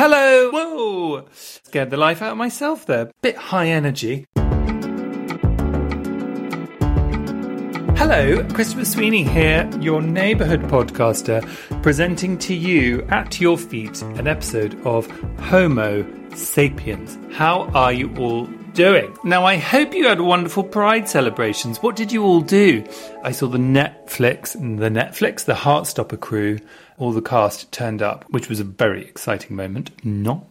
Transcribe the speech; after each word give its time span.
Hello! 0.00 0.52
Whoa! 0.52 1.26
Scared 1.32 1.90
the 1.90 1.96
life 1.96 2.22
out 2.22 2.30
of 2.30 2.38
myself 2.38 2.86
there. 2.86 3.10
Bit 3.20 3.34
high 3.34 3.66
energy. 3.66 4.26
Hello, 7.96 8.46
Christopher 8.54 8.84
Sweeney 8.84 9.24
here, 9.24 9.68
your 9.80 10.00
neighbourhood 10.00 10.62
podcaster, 10.62 11.42
presenting 11.82 12.38
to 12.38 12.54
you 12.54 13.02
at 13.08 13.40
your 13.40 13.58
feet 13.58 14.00
an 14.02 14.28
episode 14.28 14.80
of 14.86 15.10
Homo 15.40 16.06
Sapiens. 16.32 17.18
How 17.32 17.62
are 17.74 17.92
you 17.92 18.14
all 18.18 18.46
doing? 18.74 19.12
Now, 19.24 19.44
I 19.44 19.56
hope 19.56 19.94
you 19.94 20.06
had 20.06 20.20
wonderful 20.20 20.62
Pride 20.62 21.08
celebrations. 21.08 21.78
What 21.82 21.96
did 21.96 22.12
you 22.12 22.22
all 22.22 22.40
do? 22.40 22.84
I 23.24 23.32
saw 23.32 23.48
the 23.48 23.58
Netflix, 23.58 24.52
the 24.52 24.90
Netflix, 24.90 25.44
the 25.44 25.54
Heartstopper 25.54 26.20
crew, 26.20 26.60
all 26.98 27.12
the 27.12 27.22
cast 27.22 27.70
turned 27.72 28.02
up, 28.02 28.24
which 28.30 28.48
was 28.48 28.60
a 28.60 28.64
very 28.64 29.02
exciting 29.04 29.56
moment. 29.56 29.90
No. 30.04 30.46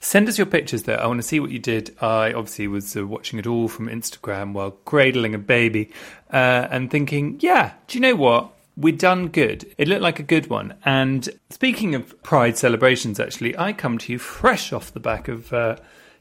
Send 0.00 0.28
us 0.28 0.38
your 0.38 0.46
pictures 0.46 0.82
there. 0.82 1.00
I 1.00 1.06
want 1.06 1.18
to 1.18 1.26
see 1.26 1.40
what 1.40 1.50
you 1.50 1.58
did. 1.58 1.96
I 2.00 2.32
obviously 2.32 2.68
was 2.68 2.96
uh, 2.96 3.06
watching 3.06 3.38
it 3.38 3.46
all 3.46 3.68
from 3.68 3.88
Instagram 3.88 4.52
while 4.52 4.72
cradling 4.72 5.34
a 5.34 5.38
baby 5.38 5.90
uh, 6.32 6.66
and 6.70 6.90
thinking, 6.90 7.38
yeah, 7.40 7.72
do 7.86 7.98
you 7.98 8.02
know 8.02 8.16
what? 8.16 8.52
We'd 8.76 8.98
done 8.98 9.28
good. 9.28 9.72
It 9.76 9.86
looked 9.86 10.02
like 10.02 10.18
a 10.18 10.24
good 10.24 10.48
one. 10.48 10.74
And 10.84 11.28
speaking 11.50 11.94
of 11.94 12.20
Pride 12.22 12.56
celebrations, 12.56 13.20
actually, 13.20 13.56
I 13.58 13.72
come 13.72 13.98
to 13.98 14.12
you 14.12 14.18
fresh 14.18 14.72
off 14.72 14.92
the 14.92 15.00
back 15.00 15.28
of 15.28 15.52
uh, 15.52 15.76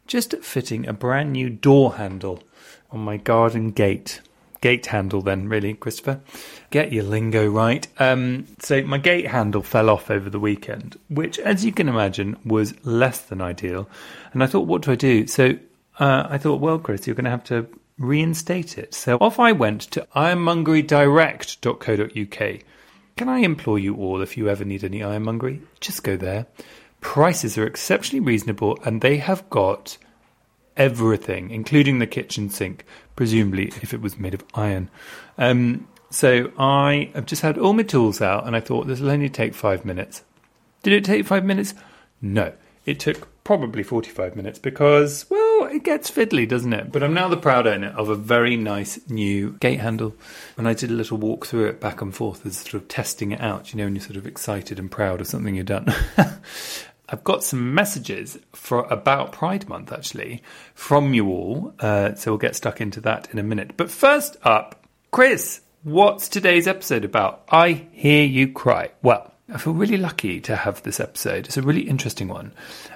just 0.05 0.35
fitting 0.41 0.87
a 0.87 0.93
brand 0.93 1.31
new 1.31 1.49
door 1.49 1.95
handle 1.95 2.43
on 2.91 2.99
my 2.99 3.17
garden 3.17 3.71
gate 3.71 4.21
gate 4.61 4.85
handle 4.85 5.21
then, 5.21 5.49
really, 5.49 5.73
Christopher. 5.73 6.21
Get 6.69 6.93
your 6.93 7.03
lingo 7.03 7.45
right. 7.47 7.85
Um, 7.99 8.45
so 8.59 8.81
my 8.83 8.99
gate 8.99 9.27
handle 9.27 9.63
fell 9.63 9.89
off 9.89 10.09
over 10.09 10.29
the 10.29 10.39
weekend, 10.39 10.97
which, 11.09 11.37
as 11.39 11.65
you 11.65 11.73
can 11.73 11.89
imagine, 11.89 12.37
was 12.45 12.73
less 12.85 13.19
than 13.21 13.41
ideal. 13.41 13.89
And 14.33 14.43
I 14.43 14.47
thought, 14.47 14.67
what 14.67 14.83
do 14.83 14.91
I 14.91 14.95
do? 14.95 15.25
So 15.27 15.57
uh, 15.99 16.27
I 16.29 16.37
thought, 16.37 16.61
well, 16.61 16.79
Chris, 16.79 17.07
you're 17.07 17.15
going 17.15 17.25
to 17.25 17.31
have 17.31 17.43
to 17.45 17.67
reinstate 17.97 18.77
it. 18.77 18.93
So 18.93 19.17
off 19.17 19.39
I 19.39 19.51
went 19.51 19.81
to 19.91 20.07
ironmongerydirect.co.uk. 20.15 22.61
Can 23.17 23.29
I 23.29 23.39
implore 23.39 23.79
you 23.79 23.95
all, 23.95 24.21
if 24.21 24.37
you 24.37 24.47
ever 24.47 24.63
need 24.63 24.83
any 24.83 25.01
ironmongery, 25.03 25.63
just 25.79 26.03
go 26.03 26.17
there. 26.17 26.45
Prices 27.01 27.57
are 27.57 27.65
exceptionally 27.65 28.23
reasonable, 28.23 28.77
and 28.85 29.01
they 29.01 29.17
have 29.17 29.49
got 29.49 29.97
everything, 30.77 31.51
including 31.51 31.99
the 31.99 32.07
kitchen 32.07 32.49
sink, 32.49 32.85
presumably 33.21 33.67
if 33.83 33.93
it 33.93 34.01
was 34.01 34.17
made 34.17 34.33
of 34.33 34.43
iron. 34.55 34.89
Um, 35.37 35.87
so 36.09 36.51
I 36.57 37.11
have 37.13 37.27
just 37.27 37.43
had 37.43 37.59
all 37.59 37.73
my 37.73 37.83
tools 37.83 38.19
out, 38.19 38.47
and 38.47 38.55
I 38.55 38.59
thought 38.59 38.87
this 38.87 38.99
will 38.99 39.11
only 39.11 39.29
take 39.29 39.53
five 39.53 39.85
minutes. 39.85 40.23
Did 40.81 40.93
it 40.93 41.05
take 41.05 41.27
five 41.27 41.45
minutes? 41.45 41.75
No, 42.19 42.51
it 42.83 42.99
took 42.99 43.27
probably 43.43 43.83
45 43.83 44.35
minutes 44.35 44.57
because, 44.57 45.29
well, 45.29 45.65
it 45.65 45.83
gets 45.83 46.09
fiddly, 46.09 46.47
doesn't 46.47 46.73
it? 46.73 46.91
But 46.91 47.03
I'm 47.03 47.13
now 47.13 47.27
the 47.27 47.37
proud 47.37 47.67
owner 47.67 47.89
of 47.89 48.09
a 48.09 48.15
very 48.15 48.57
nice 48.57 48.99
new 49.07 49.51
gate 49.59 49.79
handle. 49.79 50.15
And 50.57 50.67
I 50.67 50.73
did 50.73 50.89
a 50.89 50.93
little 50.93 51.17
walk 51.17 51.45
through 51.45 51.67
it 51.67 51.79
back 51.79 52.01
and 52.01 52.15
forth 52.15 52.43
as 52.43 52.57
sort 52.57 52.73
of 52.73 52.87
testing 52.87 53.33
it 53.33 53.41
out, 53.41 53.71
you 53.71 53.77
know, 53.77 53.83
when 53.83 53.93
you're 53.93 54.03
sort 54.03 54.17
of 54.17 54.25
excited 54.25 54.79
and 54.79 54.89
proud 54.89 55.21
of 55.21 55.27
something 55.27 55.53
you've 55.53 55.67
done. 55.67 55.93
I've 57.11 57.25
got 57.25 57.43
some 57.43 57.75
messages 57.75 58.39
for 58.53 58.85
about 58.85 59.33
Pride 59.33 59.67
Month 59.67 59.91
actually 59.91 60.41
from 60.73 61.13
you 61.13 61.27
all, 61.27 61.73
uh, 61.79 62.15
so 62.15 62.31
we'll 62.31 62.37
get 62.37 62.55
stuck 62.55 62.79
into 62.79 63.01
that 63.01 63.27
in 63.31 63.37
a 63.37 63.43
minute. 63.43 63.75
But 63.75 63.91
first 63.91 64.37
up, 64.43 64.85
Chris, 65.11 65.59
what's 65.83 66.29
today's 66.29 66.69
episode 66.69 67.03
about? 67.03 67.43
I 67.49 67.87
hear 67.91 68.23
you 68.23 68.53
cry. 68.53 68.91
Well, 69.01 69.33
I 69.53 69.57
feel 69.57 69.73
really 69.73 69.97
lucky 69.97 70.39
to 70.39 70.55
have 70.55 70.81
this 70.83 71.01
episode. 71.01 71.47
It's 71.47 71.57
a 71.57 71.61
really 71.61 71.81
interesting 71.81 72.29
one 72.29 72.53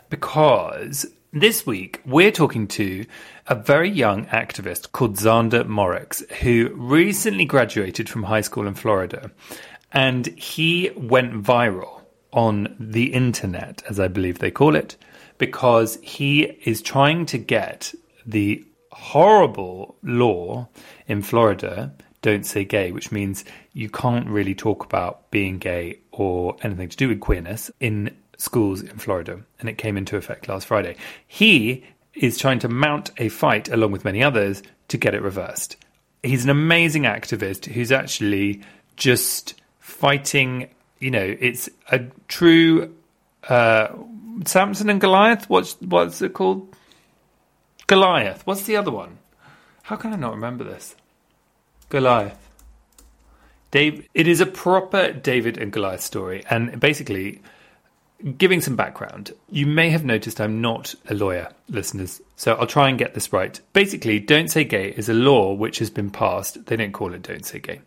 because 0.09 1.05
this 1.33 1.65
week 1.65 1.99
we're 2.05 2.31
talking 2.31 2.69
to 2.69 3.05
a 3.47 3.55
very 3.55 3.89
young 3.89 4.27
activist 4.27 4.93
called 4.93 5.17
Zander 5.17 5.65
Moricz, 5.65 6.25
who 6.35 6.71
recently 6.73 7.43
graduated 7.43 8.07
from 8.07 8.23
high 8.23 8.39
school 8.39 8.65
in 8.65 8.75
Florida, 8.75 9.29
and 9.91 10.25
he 10.27 10.91
went 10.95 11.43
viral 11.43 12.04
on 12.35 12.75
the 12.79 13.13
internet, 13.13 13.81
as 13.89 13.99
I 13.99 14.07
believe 14.07 14.37
they 14.37 14.51
call 14.51 14.75
it, 14.75 14.97
because 15.37 15.97
he 16.03 16.43
is 16.43 16.81
trying 16.81 17.25
to 17.27 17.37
get 17.37 17.95
the 18.25 18.63
horrible 18.91 19.95
law 20.03 20.67
in 21.07 21.21
Florida, 21.21 21.93
don't 22.21 22.45
say 22.45 22.63
gay, 22.65 22.91
which 22.91 23.11
means 23.11 23.45
you 23.73 23.89
can't 23.89 24.27
really 24.27 24.55
talk 24.55 24.83
about 24.83 25.29
being 25.31 25.57
gay 25.57 25.99
or 26.11 26.55
anything 26.61 26.89
to 26.89 26.97
do 26.97 27.09
with 27.09 27.19
queerness 27.19 27.71
in 27.79 28.15
schools 28.37 28.81
in 28.81 28.97
Florida. 28.97 29.41
And 29.59 29.69
it 29.69 29.77
came 29.77 29.97
into 29.97 30.17
effect 30.17 30.47
last 30.47 30.67
Friday. 30.67 30.95
He 31.27 31.85
is 32.13 32.37
trying 32.37 32.59
to 32.59 32.69
mount 32.69 33.11
a 33.17 33.29
fight, 33.29 33.69
along 33.69 33.91
with 33.91 34.05
many 34.05 34.23
others, 34.23 34.63
to 34.87 34.97
get 34.97 35.13
it 35.13 35.21
reversed. 35.21 35.77
He's 36.23 36.43
an 36.43 36.49
amazing 36.49 37.03
activist 37.03 37.65
who's 37.65 37.91
actually 37.91 38.61
just 38.95 39.55
fighting 39.79 40.69
you 41.05 41.11
know, 41.11 41.37
it's 41.39 41.69
a 41.91 41.99
true 42.27 42.95
uh, 43.47 43.89
Samson 44.43 44.89
and 44.89 44.99
Goliath. 44.99 45.47
What's 45.47 45.79
what's 45.79 46.19
it 46.23 46.33
called? 46.33 46.75
Goliath. 47.85 48.41
What's 48.47 48.63
the 48.63 48.77
other 48.77 48.89
one? 48.89 49.19
How 49.83 49.97
can 49.97 50.13
I 50.13 50.15
not 50.15 50.33
remember 50.33 50.63
this? 50.63 50.95
Goliath. 51.89 52.49
Dave. 53.69 54.07
It 54.15 54.27
is 54.27 54.41
a 54.41 54.47
proper 54.47 55.11
David 55.11 55.59
and 55.59 55.71
Goliath 55.71 56.01
story, 56.01 56.43
and 56.49 56.79
basically, 56.79 57.43
giving 58.39 58.59
some 58.59 58.75
background, 58.75 59.31
you 59.51 59.67
may 59.67 59.91
have 59.91 60.03
noticed 60.03 60.41
I'm 60.41 60.59
not 60.59 60.95
a 61.07 61.13
lawyer, 61.13 61.49
listeners. 61.69 62.19
So 62.35 62.55
I'll 62.55 62.65
try 62.65 62.89
and 62.89 62.97
get 62.97 63.13
this 63.13 63.31
right. 63.31 63.61
Basically, 63.73 64.19
"Don't 64.19 64.49
Say 64.49 64.63
Gay" 64.63 64.89
is 64.97 65.07
a 65.07 65.13
law 65.13 65.53
which 65.53 65.77
has 65.77 65.91
been 65.91 66.09
passed. 66.09 66.65
They 66.65 66.75
don't 66.75 66.93
call 66.93 67.13
it 67.13 67.21
"Don't 67.21 67.45
Say 67.45 67.59
Gay." 67.59 67.81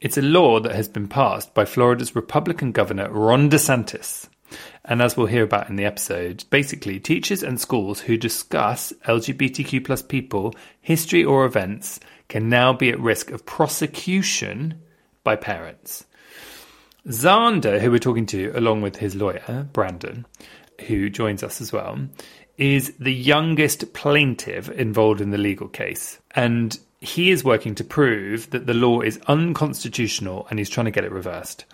It's 0.00 0.16
a 0.16 0.22
law 0.22 0.60
that 0.60 0.74
has 0.74 0.88
been 0.88 1.08
passed 1.08 1.52
by 1.52 1.66
Florida's 1.66 2.16
Republican 2.16 2.72
governor, 2.72 3.10
Ron 3.10 3.50
DeSantis. 3.50 4.30
And 4.82 5.02
as 5.02 5.14
we'll 5.14 5.26
hear 5.26 5.44
about 5.44 5.68
in 5.68 5.76
the 5.76 5.84
episode, 5.84 6.44
basically, 6.48 6.98
teachers 6.98 7.42
and 7.42 7.60
schools 7.60 8.00
who 8.00 8.16
discuss 8.16 8.94
LGBTQ 9.06 9.84
plus 9.84 10.00
people, 10.00 10.54
history, 10.80 11.22
or 11.22 11.44
events 11.44 12.00
can 12.28 12.48
now 12.48 12.72
be 12.72 12.88
at 12.88 12.98
risk 12.98 13.30
of 13.30 13.44
prosecution 13.44 14.80
by 15.22 15.36
parents. 15.36 16.06
Zander, 17.06 17.78
who 17.78 17.90
we're 17.90 17.98
talking 17.98 18.26
to, 18.26 18.52
along 18.56 18.80
with 18.80 18.96
his 18.96 19.14
lawyer, 19.14 19.68
Brandon, 19.70 20.24
who 20.86 21.10
joins 21.10 21.42
us 21.42 21.60
as 21.60 21.74
well, 21.74 21.98
is 22.56 22.94
the 22.98 23.12
youngest 23.12 23.92
plaintiff 23.92 24.70
involved 24.70 25.20
in 25.20 25.30
the 25.30 25.38
legal 25.38 25.68
case. 25.68 26.18
And 26.34 26.78
he 27.00 27.30
is 27.30 27.42
working 27.42 27.74
to 27.76 27.84
prove 27.84 28.50
that 28.50 28.66
the 28.66 28.74
law 28.74 29.00
is 29.00 29.20
unconstitutional 29.26 30.46
and 30.50 30.58
he's 30.58 30.70
trying 30.70 30.84
to 30.84 30.90
get 30.90 31.04
it 31.04 31.12
reversed. 31.12 31.64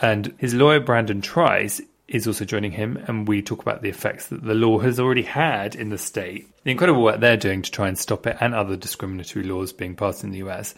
And 0.00 0.34
his 0.38 0.54
lawyer, 0.54 0.80
Brandon 0.80 1.20
Trice, 1.20 1.80
is 2.08 2.26
also 2.26 2.44
joining 2.44 2.72
him, 2.72 3.02
and 3.06 3.28
we 3.28 3.40
talk 3.40 3.62
about 3.62 3.82
the 3.82 3.88
effects 3.88 4.26
that 4.26 4.42
the 4.42 4.54
law 4.54 4.80
has 4.80 4.98
already 4.98 5.22
had 5.22 5.76
in 5.76 5.90
the 5.90 5.98
state, 5.98 6.48
the 6.64 6.70
incredible 6.70 7.02
work 7.02 7.20
they're 7.20 7.36
doing 7.36 7.62
to 7.62 7.70
try 7.70 7.86
and 7.86 7.96
stop 7.96 8.26
it, 8.26 8.36
and 8.40 8.54
other 8.54 8.76
discriminatory 8.76 9.44
laws 9.44 9.72
being 9.72 9.94
passed 9.94 10.24
in 10.24 10.32
the 10.32 10.38
US. 10.38 10.74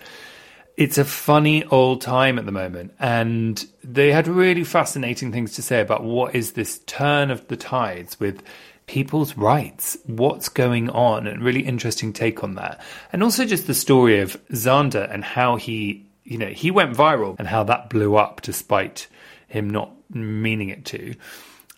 It's 0.76 0.99
a 0.99 1.04
funny 1.04 1.64
old 1.64 2.03
time 2.03 2.38
at 2.38 2.44
the 2.44 2.53
moment, 2.53 2.93
and 2.99 3.64
they 3.82 4.12
had 4.12 4.28
really 4.28 4.64
fascinating 4.64 5.32
things 5.32 5.54
to 5.54 5.62
say 5.62 5.81
about 5.81 6.04
what 6.04 6.34
is 6.34 6.53
this 6.53 6.81
turn 6.81 7.31
of 7.31 7.49
the 7.49 7.56
tides 7.56 8.20
with 8.20 8.43
people's 8.87 9.37
rights, 9.37 9.97
what's 10.06 10.48
going 10.48 10.91
on, 10.91 11.26
and 11.26 11.43
really 11.43 11.62
interesting 11.62 12.12
take 12.12 12.43
on 12.43 12.54
that. 12.56 12.81
And 13.12 13.22
also 13.22 13.44
just 13.44 13.66
the 13.66 13.75
story 13.75 14.20
of 14.20 14.37
Zander 14.48 15.12
and 15.12 15.25
how 15.25 15.56
he, 15.56 16.06
you 16.25 16.38
know, 16.38 16.48
he 16.48 16.70
went 16.70 16.97
viral 16.97 17.37
and 17.38 17.48
how 17.48 17.65
that 17.65 17.91
blew 17.91 18.16
up 18.16 18.43
despite 18.43 19.06
him 19.48 19.70
not 19.70 19.93
meaning 20.10 20.69
it 20.69 20.84
to. 20.87 21.14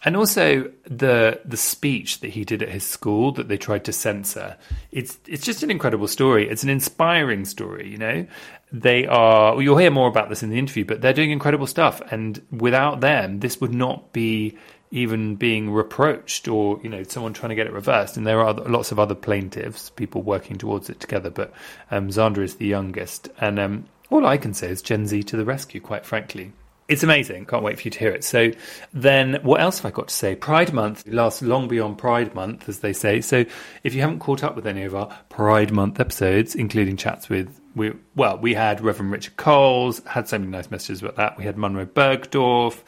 And 0.06 0.16
also 0.16 0.70
the 0.84 1.40
the 1.46 1.56
speech 1.56 2.20
that 2.20 2.28
he 2.28 2.44
did 2.44 2.62
at 2.62 2.68
his 2.68 2.84
school 2.84 3.32
that 3.32 3.48
they 3.48 3.56
tried 3.56 3.84
to 3.86 3.92
censor. 3.92 4.56
It's 4.92 5.18
it's 5.26 5.44
just 5.44 5.62
an 5.62 5.70
incredible 5.70 6.08
story. 6.08 6.46
It's 6.46 6.62
an 6.62 6.68
inspiring 6.68 7.46
story, 7.46 7.88
you 7.88 7.96
know. 7.96 8.26
They 8.70 9.06
are 9.06 9.52
well, 9.52 9.62
you'll 9.62 9.78
hear 9.78 9.90
more 9.90 10.08
about 10.08 10.28
this 10.28 10.42
in 10.42 10.50
the 10.50 10.58
interview, 10.58 10.84
but 10.84 11.00
they're 11.00 11.14
doing 11.14 11.30
incredible 11.30 11.66
stuff 11.66 12.02
and 12.10 12.40
without 12.50 13.00
them 13.00 13.40
this 13.40 13.62
would 13.62 13.72
not 13.72 14.12
be 14.12 14.58
even 14.94 15.34
being 15.34 15.72
reproached 15.72 16.46
or 16.46 16.80
you 16.82 16.88
know 16.88 17.02
someone 17.02 17.32
trying 17.32 17.50
to 17.50 17.56
get 17.56 17.66
it 17.66 17.72
reversed. 17.72 18.16
And 18.16 18.26
there 18.26 18.40
are 18.40 18.54
lots 18.54 18.92
of 18.92 18.98
other 18.98 19.16
plaintiffs 19.16 19.90
people 19.90 20.22
working 20.22 20.56
towards 20.56 20.88
it 20.88 21.00
together 21.00 21.30
but 21.30 21.52
um, 21.90 22.08
Zander 22.08 22.42
is 22.42 22.56
the 22.56 22.66
youngest. 22.66 23.28
And 23.38 23.58
um, 23.58 23.84
all 24.08 24.24
I 24.24 24.36
can 24.36 24.54
say 24.54 24.68
is 24.68 24.80
Gen 24.80 25.06
Z 25.06 25.24
to 25.24 25.36
the 25.36 25.44
rescue 25.44 25.80
quite 25.80 26.06
frankly. 26.06 26.52
It's 26.86 27.02
amazing. 27.02 27.46
Can't 27.46 27.64
wait 27.64 27.78
for 27.78 27.84
you 27.84 27.90
to 27.90 27.98
hear 27.98 28.10
it. 28.10 28.24
So 28.24 28.52
then 28.92 29.40
what 29.42 29.60
else 29.60 29.78
have 29.78 29.86
I 29.86 29.90
got 29.90 30.08
to 30.08 30.14
say? 30.14 30.36
Pride 30.36 30.72
month 30.72 31.06
lasts 31.08 31.42
long 31.42 31.66
beyond 31.66 31.98
Pride 31.98 32.34
month 32.34 32.68
as 32.68 32.80
they 32.80 32.92
say. 32.92 33.20
So 33.20 33.44
if 33.82 33.94
you 33.94 34.02
haven't 34.02 34.20
caught 34.20 34.44
up 34.44 34.54
with 34.54 34.66
any 34.66 34.84
of 34.84 34.94
our 34.94 35.08
Pride 35.28 35.72
month 35.72 35.98
episodes 35.98 36.54
including 36.54 36.96
chats 36.96 37.28
with 37.28 37.60
we 37.74 37.92
well, 38.14 38.38
we 38.38 38.54
had 38.54 38.80
Reverend 38.80 39.10
Richard 39.10 39.36
Coles, 39.36 40.00
had 40.06 40.28
so 40.28 40.38
many 40.38 40.50
nice 40.50 40.70
messages 40.70 41.02
about 41.02 41.16
that. 41.16 41.36
We 41.36 41.44
had 41.44 41.58
Munroe 41.58 41.86
Bergdorf, 41.86 42.78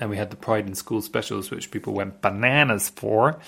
and 0.00 0.08
we 0.08 0.16
had 0.16 0.30
the 0.30 0.36
Pride 0.36 0.66
in 0.66 0.74
School 0.74 1.02
specials, 1.02 1.50
which 1.50 1.70
people 1.70 1.92
went 1.92 2.22
bananas 2.22 2.88
for. 2.88 3.38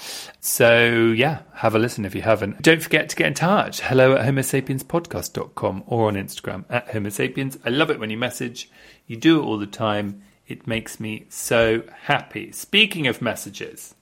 So 0.40 1.12
yeah, 1.16 1.42
have 1.54 1.74
a 1.74 1.78
listen 1.78 2.04
if 2.04 2.14
you 2.14 2.22
haven't. 2.22 2.60
Don't 2.62 2.82
forget 2.82 3.08
to 3.08 3.16
get 3.16 3.26
in 3.26 3.34
touch. 3.34 3.80
Hello 3.80 4.14
at 4.14 4.26
homosapienspodcast.com 4.26 5.84
or 5.86 6.08
on 6.08 6.14
Instagram 6.14 6.64
at 6.68 6.88
homosapiens. 6.88 7.58
I 7.64 7.70
love 7.70 7.90
it 7.90 7.98
when 7.98 8.10
you 8.10 8.18
message. 8.18 8.70
You 9.06 9.16
do 9.16 9.40
it 9.40 9.44
all 9.44 9.58
the 9.58 9.66
time. 9.66 10.22
It 10.46 10.66
makes 10.66 11.00
me 11.00 11.26
so 11.30 11.82
happy. 12.02 12.52
Speaking 12.52 13.06
of 13.06 13.22
messages. 13.22 13.94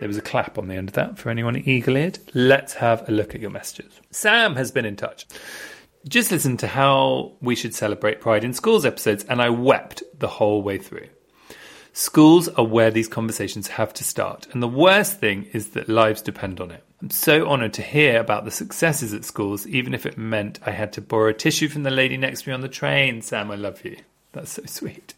There 0.00 0.08
was 0.08 0.18
a 0.18 0.22
clap 0.22 0.58
on 0.58 0.66
the 0.66 0.74
end 0.74 0.88
of 0.88 0.94
that 0.94 1.16
for 1.16 1.30
anyone 1.30 1.56
eagle 1.56 1.96
eared. 1.96 2.18
Let's 2.34 2.74
have 2.74 3.08
a 3.08 3.12
look 3.12 3.36
at 3.36 3.40
your 3.40 3.50
messages. 3.50 4.00
Sam 4.10 4.56
has 4.56 4.72
been 4.72 4.84
in 4.84 4.96
touch. 4.96 5.26
Just 6.08 6.32
listen 6.32 6.56
to 6.58 6.66
how 6.66 7.32
we 7.40 7.54
should 7.54 7.74
celebrate 7.74 8.20
Pride 8.20 8.42
in 8.42 8.52
Schools 8.52 8.84
episodes, 8.84 9.24
and 9.24 9.40
I 9.40 9.50
wept 9.50 10.02
the 10.18 10.26
whole 10.26 10.62
way 10.62 10.78
through. 10.78 11.06
Schools 11.92 12.48
are 12.48 12.64
where 12.64 12.90
these 12.90 13.06
conversations 13.06 13.68
have 13.68 13.94
to 13.94 14.04
start, 14.04 14.48
and 14.52 14.62
the 14.62 14.68
worst 14.68 15.20
thing 15.20 15.48
is 15.52 15.70
that 15.70 15.88
lives 15.88 16.20
depend 16.22 16.60
on 16.60 16.70
it. 16.72 16.82
I'm 17.00 17.10
so 17.10 17.46
honoured 17.46 17.74
to 17.74 17.82
hear 17.82 18.18
about 18.18 18.44
the 18.44 18.50
successes 18.50 19.12
at 19.12 19.24
schools, 19.24 19.66
even 19.66 19.94
if 19.94 20.06
it 20.06 20.18
meant 20.18 20.58
I 20.64 20.70
had 20.70 20.92
to 20.94 21.00
borrow 21.00 21.30
a 21.30 21.34
tissue 21.34 21.68
from 21.68 21.82
the 21.82 21.90
lady 21.90 22.16
next 22.16 22.42
to 22.42 22.48
me 22.48 22.54
on 22.54 22.62
the 22.62 22.68
train. 22.68 23.22
Sam, 23.22 23.50
I 23.50 23.56
love 23.56 23.84
you. 23.84 23.96
That's 24.32 24.52
so 24.52 24.62
sweet. 24.66 25.14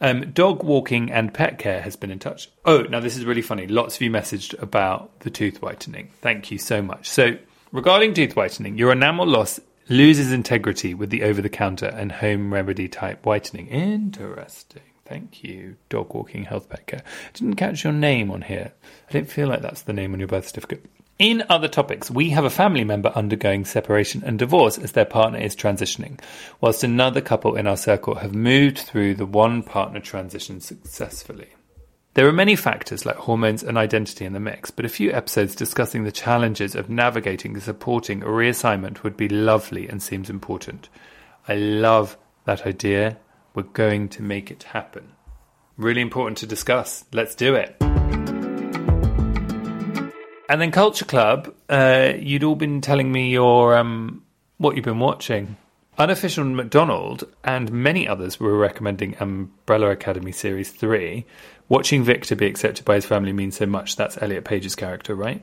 Um, 0.00 0.32
dog 0.32 0.62
walking 0.62 1.12
and 1.12 1.32
pet 1.32 1.58
care 1.58 1.82
has 1.82 1.96
been 1.96 2.10
in 2.10 2.18
touch. 2.18 2.50
Oh, 2.64 2.82
now 2.82 3.00
this 3.00 3.16
is 3.16 3.24
really 3.24 3.42
funny. 3.42 3.66
Lots 3.66 3.96
of 3.96 4.02
you 4.02 4.10
messaged 4.10 4.60
about 4.60 5.20
the 5.20 5.30
tooth 5.30 5.62
whitening. 5.62 6.10
Thank 6.20 6.50
you 6.50 6.58
so 6.58 6.82
much. 6.82 7.08
So, 7.08 7.36
regarding 7.72 8.14
tooth 8.14 8.36
whitening, 8.36 8.78
your 8.78 8.92
enamel 8.92 9.26
loss 9.26 9.60
loses 9.88 10.32
integrity 10.32 10.94
with 10.94 11.10
the 11.10 11.22
over 11.22 11.40
the 11.40 11.48
counter 11.48 11.86
and 11.86 12.12
home 12.12 12.52
remedy 12.52 12.88
type 12.88 13.24
whitening. 13.24 13.68
Interesting. 13.68 14.82
Thank 15.04 15.44
you, 15.44 15.76
dog 15.88 16.12
walking 16.14 16.44
health 16.44 16.68
pet 16.68 16.86
care. 16.86 17.02
didn't 17.32 17.54
catch 17.54 17.84
your 17.84 17.92
name 17.92 18.30
on 18.30 18.42
here. 18.42 18.72
I 19.08 19.12
don't 19.12 19.30
feel 19.30 19.46
like 19.46 19.62
that's 19.62 19.82
the 19.82 19.92
name 19.92 20.12
on 20.12 20.18
your 20.18 20.28
birth 20.28 20.48
certificate. 20.48 20.84
In 21.18 21.44
other 21.48 21.68
topics, 21.68 22.10
we 22.10 22.30
have 22.30 22.44
a 22.44 22.50
family 22.50 22.84
member 22.84 23.10
undergoing 23.14 23.64
separation 23.64 24.22
and 24.26 24.38
divorce 24.38 24.76
as 24.76 24.92
their 24.92 25.06
partner 25.06 25.38
is 25.38 25.56
transitioning, 25.56 26.20
whilst 26.60 26.84
another 26.84 27.22
couple 27.22 27.56
in 27.56 27.66
our 27.66 27.76
circle 27.76 28.16
have 28.16 28.34
moved 28.34 28.78
through 28.78 29.14
the 29.14 29.24
one 29.24 29.62
partner 29.62 30.00
transition 30.00 30.60
successfully. 30.60 31.48
There 32.16 32.26
are 32.26 32.32
many 32.32 32.56
factors 32.56 33.04
like 33.04 33.16
hormones 33.16 33.62
and 33.62 33.76
identity 33.76 34.24
in 34.24 34.32
the 34.32 34.40
mix, 34.40 34.70
but 34.70 34.86
a 34.86 34.88
few 34.88 35.12
episodes 35.12 35.54
discussing 35.54 36.04
the 36.04 36.10
challenges 36.10 36.74
of 36.74 36.88
navigating 36.88 37.60
supporting 37.60 38.22
a 38.22 38.26
reassignment 38.28 39.02
would 39.02 39.18
be 39.18 39.28
lovely 39.28 39.86
and 39.86 40.02
seems 40.02 40.30
important. 40.30 40.88
I 41.46 41.56
love 41.56 42.16
that 42.46 42.66
idea. 42.66 43.18
We're 43.54 43.64
going 43.64 44.08
to 44.08 44.22
make 44.22 44.50
it 44.50 44.62
happen. 44.62 45.12
Really 45.76 46.00
important 46.00 46.38
to 46.38 46.46
discuss. 46.46 47.04
Let's 47.12 47.34
do 47.34 47.54
it. 47.54 47.76
And 50.48 50.58
then 50.58 50.70
Culture 50.70 51.04
Club, 51.04 51.54
uh, 51.68 52.14
you'd 52.18 52.44
all 52.44 52.56
been 52.56 52.80
telling 52.80 53.12
me 53.12 53.28
your 53.28 53.76
um, 53.76 54.22
what 54.56 54.74
you've 54.74 54.86
been 54.86 55.00
watching. 55.00 55.58
Unofficial 55.98 56.44
McDonald 56.44 57.24
and 57.42 57.72
many 57.72 58.06
others 58.06 58.38
were 58.38 58.56
recommending 58.56 59.16
Umbrella 59.18 59.90
Academy 59.90 60.30
Series 60.30 60.70
3. 60.70 61.24
Watching 61.68 62.04
Victor 62.04 62.36
be 62.36 62.46
accepted 62.46 62.84
by 62.84 62.94
his 62.94 63.06
family 63.06 63.32
means 63.32 63.56
so 63.56 63.66
much. 63.66 63.96
That's 63.96 64.20
Elliot 64.22 64.44
Page's 64.44 64.76
character, 64.76 65.16
right? 65.16 65.42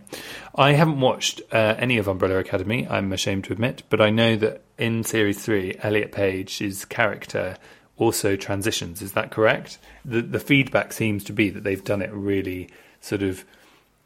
I 0.56 0.72
haven't 0.72 1.02
watched 1.02 1.42
uh, 1.52 1.76
any 1.78 1.98
of 1.98 2.08
Umbrella 2.08 2.38
Academy, 2.38 2.88
I'm 2.88 3.12
ashamed 3.12 3.44
to 3.46 3.54
admit, 3.54 3.84
but 3.90 4.00
I 4.00 4.10
know 4.10 4.38
that 4.38 4.62
in 4.78 5.04
Series 5.04 5.44
3, 5.44 5.80
Elliot 5.84 6.14
Page's 6.14 6.86
character 6.86 7.58
also 7.98 8.38
transitions. 8.38 9.02
Is 9.02 9.14
that 9.14 9.32
correct? 9.32 9.78
The, 10.06 10.22
the 10.22 10.40
feedback 10.40 10.94
seems 10.94 11.26
to 11.26 11.34
be 11.34 11.50
that 11.50 11.64
they've 11.64 11.84
done 11.84 12.02
it 12.02 12.12
really 12.14 12.70
sort 13.02 13.22
of 13.22 13.44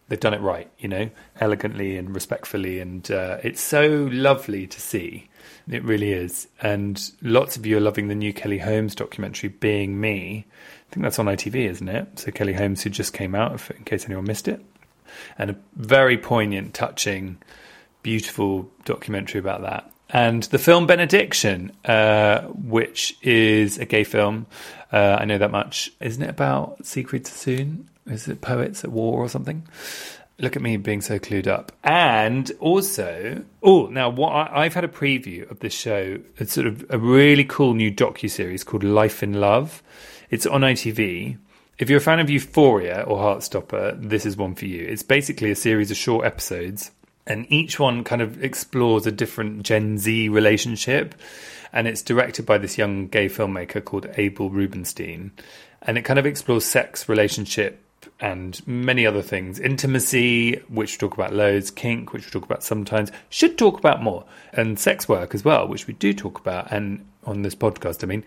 they've 0.08 0.20
done 0.20 0.34
it 0.34 0.42
right, 0.42 0.70
you 0.80 0.88
know, 0.88 1.10
elegantly 1.40 1.98
and 1.98 2.14
respectfully, 2.14 2.80
and 2.80 3.10
uh, 3.12 3.38
it's 3.44 3.62
so 3.62 4.10
lovely 4.12 4.68
to 4.68 4.82
see. 4.82 5.30
It 5.70 5.84
really 5.84 6.14
is, 6.14 6.48
and 6.62 7.12
lots 7.22 7.58
of 7.58 7.66
you 7.66 7.78
are 7.78 7.82
loving 7.82 8.08
the 8.08 8.16
new 8.16 8.34
Kelly 8.34 8.60
Holmes 8.60 8.96
documentary, 8.96 9.50
"Being 9.50 10.00
Me." 10.00 10.46
I 10.90 10.94
think 10.94 11.04
that's 11.04 11.20
on 11.20 11.26
ITV, 11.26 11.70
isn't 11.70 11.90
it? 11.90 12.20
So 12.20 12.32
Kelly 12.32 12.54
Holmes, 12.54 12.84
who 12.84 12.90
just 12.90 13.14
came 13.14 13.36
out, 13.36 13.70
in 13.72 13.84
case 13.84 14.06
anyone 14.06 14.26
missed 14.26 14.48
it, 14.48 14.64
and 15.38 15.52
a 15.52 15.56
very 15.76 16.18
poignant, 16.18 16.74
touching, 16.74 17.38
beautiful 18.04 18.72
documentary 18.86 19.40
about 19.40 19.62
that. 19.62 19.92
And 20.10 20.44
the 20.44 20.58
film 20.58 20.88
Benediction, 20.88 21.74
uh, 21.84 22.44
which 22.44 23.18
is 23.22 23.78
a 23.78 23.86
gay 23.86 24.06
film, 24.06 24.48
uh, 24.94 25.18
I 25.20 25.26
know 25.26 25.38
that 25.38 25.52
much. 25.52 25.92
Isn't 26.00 26.24
it 26.24 26.30
about 26.30 26.86
Siegfried 26.86 27.28
Sassoon? 27.28 27.90
is 28.10 28.28
it 28.28 28.42
poets 28.42 28.84
at 28.84 28.92
war 28.92 29.24
or 29.24 29.30
something? 29.30 29.68
Look 30.40 30.56
at 30.56 30.62
me 30.62 30.78
being 30.78 31.02
so 31.02 31.18
clued 31.18 31.48
up. 31.48 31.72
And 31.84 32.52
also, 32.60 33.44
oh, 33.64 33.88
now 33.88 34.10
what 34.10 34.32
I, 34.32 34.64
have 34.66 34.76
had 34.76 34.84
a 34.84 34.88
preview 34.88 35.50
of 35.50 35.60
this 35.62 35.74
show. 35.74 36.20
It's 36.38 36.54
sort 36.54 36.68
of 36.68 36.86
a 36.92 37.00
really 37.00 37.44
cool 37.44 37.74
new 37.74 37.92
docu 37.92 38.30
series 38.30 38.64
called 38.64 38.84
Life 38.84 39.24
in 39.24 39.34
Love. 39.34 39.82
It's 40.30 40.46
on 40.46 40.62
ITV. 40.62 41.38
If 41.80 41.90
you're 41.90 41.98
a 41.98 42.02
fan 42.02 42.20
of 42.20 42.30
Euphoria 42.30 43.02
or 43.02 43.18
Heartstopper, 43.18 44.10
this 44.10 44.28
is 44.28 44.38
one 44.38 44.54
for 44.54 44.66
you. 44.66 44.86
It's 44.86 45.04
basically 45.04 45.50
a 45.50 45.56
series 45.56 45.90
of 45.90 45.98
short 45.98 46.26
episodes, 46.26 46.92
and 47.26 47.46
each 47.52 47.80
one 47.80 48.04
kind 48.04 48.22
of 48.22 48.44
explores 48.44 49.08
a 49.08 49.12
different 49.12 49.64
Gen 49.64 49.98
Z 49.98 50.30
relationship. 50.30 51.16
And 51.74 51.88
it's 51.88 52.02
directed 52.02 52.46
by 52.46 52.58
this 52.58 52.78
young 52.78 53.08
gay 53.08 53.28
filmmaker 53.28 53.84
called 53.84 54.08
Abel 54.18 54.50
Rubenstein. 54.50 55.32
And 55.82 55.98
it 55.98 56.04
kind 56.04 56.18
of 56.18 56.26
explores 56.26 56.66
sex, 56.66 57.10
relationship, 57.10 57.84
and 58.20 58.66
many 58.68 59.06
other 59.06 59.22
things. 59.22 59.60
Intimacy, 59.60 60.56
which 60.68 60.94
we 60.94 60.98
talk 60.98 61.14
about 61.14 61.34
loads, 61.34 61.72
kink, 61.72 62.14
which 62.14 62.26
we 62.26 62.32
talk 62.32 62.46
about 62.46 62.64
sometimes, 62.64 63.12
should 63.30 63.58
talk 63.58 63.78
about 63.78 64.02
more, 64.02 64.26
and 64.54 64.80
sex 64.80 65.08
work 65.08 65.36
as 65.36 65.46
well, 65.46 65.68
which 65.68 65.88
we 65.88 65.94
do 65.94 66.14
talk 66.14 66.40
about, 66.40 66.72
and 66.72 67.06
on 67.26 67.42
this 67.42 67.56
podcast, 67.56 68.04
I 68.04 68.08
mean. 68.08 68.24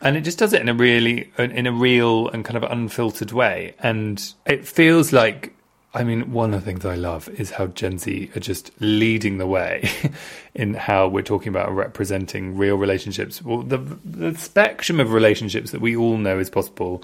And 0.00 0.16
it 0.16 0.20
just 0.20 0.38
does 0.38 0.52
it 0.52 0.60
in 0.60 0.68
a 0.68 0.74
really, 0.74 1.32
in 1.38 1.66
a 1.66 1.72
real 1.72 2.28
and 2.28 2.44
kind 2.44 2.56
of 2.56 2.70
unfiltered 2.70 3.32
way. 3.32 3.74
And 3.80 4.32
it 4.46 4.64
feels 4.64 5.12
like, 5.12 5.54
I 5.92 6.04
mean, 6.04 6.30
one 6.32 6.54
of 6.54 6.60
the 6.60 6.64
things 6.64 6.84
I 6.84 6.94
love 6.94 7.28
is 7.30 7.50
how 7.50 7.66
Gen 7.66 7.98
Z 7.98 8.30
are 8.36 8.40
just 8.40 8.70
leading 8.78 9.38
the 9.38 9.46
way 9.46 9.90
in 10.54 10.74
how 10.74 11.08
we're 11.08 11.22
talking 11.22 11.48
about 11.48 11.74
representing 11.74 12.56
real 12.56 12.76
relationships. 12.76 13.42
Well, 13.42 13.62
the, 13.62 13.78
the 14.04 14.36
spectrum 14.36 15.00
of 15.00 15.12
relationships 15.12 15.72
that 15.72 15.80
we 15.80 15.96
all 15.96 16.16
know 16.16 16.38
is 16.38 16.48
possible 16.48 17.02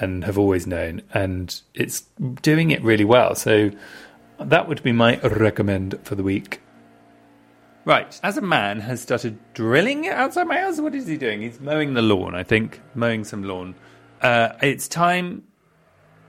and 0.00 0.24
have 0.24 0.38
always 0.38 0.66
known, 0.66 1.02
and 1.12 1.60
it's 1.74 2.04
doing 2.42 2.70
it 2.70 2.82
really 2.82 3.04
well. 3.04 3.34
So 3.34 3.70
that 4.38 4.66
would 4.66 4.82
be 4.82 4.92
my 4.92 5.18
recommend 5.20 5.98
for 6.02 6.14
the 6.14 6.22
week. 6.22 6.60
Right, 7.84 8.18
as 8.22 8.36
a 8.36 8.42
man 8.42 8.80
has 8.80 9.00
started 9.00 9.38
drilling 9.54 10.06
outside 10.08 10.46
my 10.46 10.58
house, 10.58 10.80
what 10.80 10.94
is 10.94 11.06
he 11.06 11.16
doing? 11.16 11.40
He's 11.42 11.60
mowing 11.60 11.94
the 11.94 12.02
lawn, 12.02 12.34
I 12.34 12.42
think, 12.42 12.80
mowing 12.94 13.24
some 13.24 13.42
lawn. 13.42 13.74
Uh, 14.20 14.50
it's 14.62 14.86
time. 14.86 15.44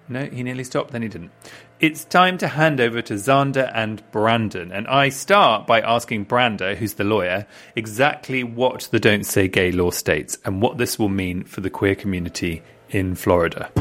No, 0.07 0.25
he 0.25 0.43
nearly 0.43 0.63
stopped, 0.63 0.91
then 0.91 1.01
he 1.01 1.07
didn't. 1.07 1.31
It's 1.79 2.05
time 2.05 2.37
to 2.37 2.47
hand 2.47 2.79
over 2.79 3.01
to 3.01 3.15
Zander 3.15 3.71
and 3.73 4.03
Brandon. 4.11 4.71
And 4.71 4.87
I 4.87 5.09
start 5.09 5.67
by 5.67 5.81
asking 5.81 6.25
Brander, 6.25 6.75
who's 6.75 6.93
the 6.93 7.03
lawyer, 7.03 7.47
exactly 7.75 8.43
what 8.43 8.87
the 8.91 8.99
Don't 8.99 9.25
Say 9.25 9.47
Gay 9.47 9.71
law 9.71 9.91
states 9.91 10.37
and 10.45 10.61
what 10.61 10.77
this 10.77 10.99
will 10.99 11.09
mean 11.09 11.43
for 11.43 11.61
the 11.61 11.69
queer 11.69 11.95
community 11.95 12.61
in 12.91 13.15
Florida? 13.15 13.71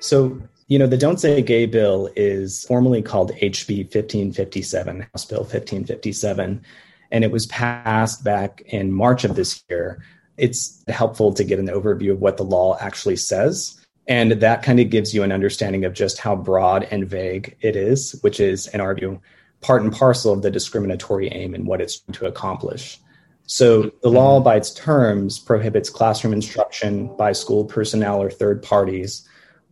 So, 0.00 0.40
you 0.68 0.78
know, 0.78 0.86
the 0.86 0.96
Don't 0.96 1.18
Say 1.18 1.42
Gay 1.42 1.66
bill 1.66 2.10
is 2.16 2.64
formally 2.64 3.02
called 3.02 3.32
HB 3.32 3.84
1557, 3.84 5.06
House 5.12 5.24
Bill 5.24 5.40
1557, 5.40 6.62
and 7.10 7.24
it 7.24 7.30
was 7.30 7.46
passed 7.46 8.24
back 8.24 8.62
in 8.66 8.92
March 8.92 9.24
of 9.24 9.36
this 9.36 9.62
year. 9.68 10.02
It's 10.36 10.84
helpful 10.88 11.32
to 11.34 11.44
get 11.44 11.58
an 11.58 11.68
overview 11.68 12.12
of 12.12 12.20
what 12.20 12.36
the 12.36 12.44
law 12.44 12.76
actually 12.80 13.16
says. 13.16 13.80
And 14.08 14.32
that 14.32 14.62
kind 14.62 14.78
of 14.78 14.90
gives 14.90 15.14
you 15.14 15.22
an 15.24 15.32
understanding 15.32 15.84
of 15.84 15.92
just 15.92 16.18
how 16.18 16.36
broad 16.36 16.86
and 16.90 17.08
vague 17.08 17.56
it 17.60 17.74
is, 17.74 18.18
which 18.20 18.38
is, 18.38 18.68
in 18.68 18.80
our 18.80 18.94
view, 18.94 19.20
part 19.60 19.82
and 19.82 19.92
parcel 19.92 20.32
of 20.32 20.42
the 20.42 20.50
discriminatory 20.50 21.28
aim 21.32 21.54
and 21.54 21.66
what 21.66 21.80
it's 21.80 22.00
to 22.12 22.26
accomplish. 22.26 23.00
So 23.46 23.90
the 24.02 24.08
law, 24.08 24.40
by 24.40 24.56
its 24.56 24.72
terms, 24.74 25.38
prohibits 25.38 25.88
classroom 25.88 26.32
instruction 26.32 27.14
by 27.16 27.32
school 27.32 27.64
personnel 27.64 28.20
or 28.20 28.30
third 28.30 28.62
parties 28.62 29.26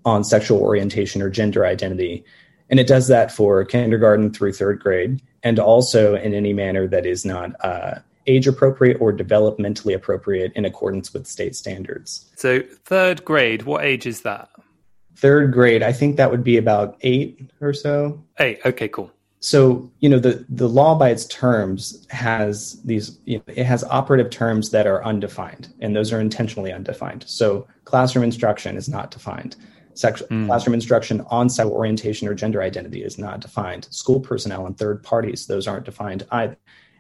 on 0.04 0.23
sexual 0.23 0.61
orientation 0.61 1.21
or 1.21 1.31
gender 1.31 1.66
identity. 1.66 2.25
And 2.71 2.81
it 2.81 2.87
does 2.87 3.09
that 3.09 3.33
for 3.33 3.64
kindergarten 3.64 4.33
through 4.33 4.52
third 4.52 4.81
grade, 4.81 5.21
and 5.43 5.59
also 5.59 6.14
in 6.14 6.35
any 6.35 6.52
manner 6.52 6.87
that 6.88 7.04
is 7.04 7.25
not 7.25 7.52
uh, 7.64 7.99
age 8.26 8.47
appropriate 8.47 8.99
or 9.00 9.12
developmentally 9.12 9.95
appropriate 9.95 10.52
in 10.54 10.64
accordance 10.64 11.12
with 11.12 11.26
state 11.26 11.54
standards. 11.54 12.31
So, 12.37 12.62
third 12.85 13.25
grade, 13.25 13.64
what 13.64 13.85
age 13.85 14.07
is 14.07 14.23
that? 14.23 14.49
third 15.16 15.52
grade, 15.52 15.83
I 15.83 15.93
think 15.93 16.16
that 16.16 16.31
would 16.31 16.45
be 16.45 16.57
about 16.57 16.97
eight 17.00 17.50
or 17.61 17.73
so. 17.73 18.23
Eight. 18.38 18.61
Okay, 18.64 18.88
cool. 18.88 19.11
So 19.45 19.91
you 20.01 20.09
know 20.09 20.19
the 20.19 20.43
the 20.49 20.71
law 20.71 20.95
by 20.95 21.11
its 21.11 21.27
terms 21.27 22.07
has 22.09 22.81
these 22.83 23.19
you 23.27 23.37
know, 23.37 23.45
it 23.49 23.67
has 23.67 23.85
operative 23.85 24.31
terms 24.31 24.71
that 24.71 24.87
are 24.87 25.05
undefined, 25.05 25.69
and 25.83 25.95
those 25.95 26.15
are 26.15 26.21
intentionally 26.21 26.73
undefined. 26.73 27.25
So 27.29 27.67
classroom 27.85 28.25
instruction 28.25 28.75
is 28.75 28.89
not 28.89 29.11
defined. 29.11 29.57
Sexual 29.93 30.29
mm. 30.29 30.47
classroom 30.47 30.73
instruction 30.73 31.21
on 31.29 31.51
sexual 31.51 31.75
orientation 31.75 32.27
or 32.27 32.33
gender 32.33 32.63
identity 32.63 33.05
is 33.05 33.19
not 33.19 33.41
defined. 33.41 33.87
School 33.91 34.19
personnel 34.19 34.65
and 34.65 34.79
third 34.79 35.03
parties, 35.03 35.47
those 35.47 35.69
aren't 35.69 35.85
defined 35.85 36.27
either. 36.31 36.57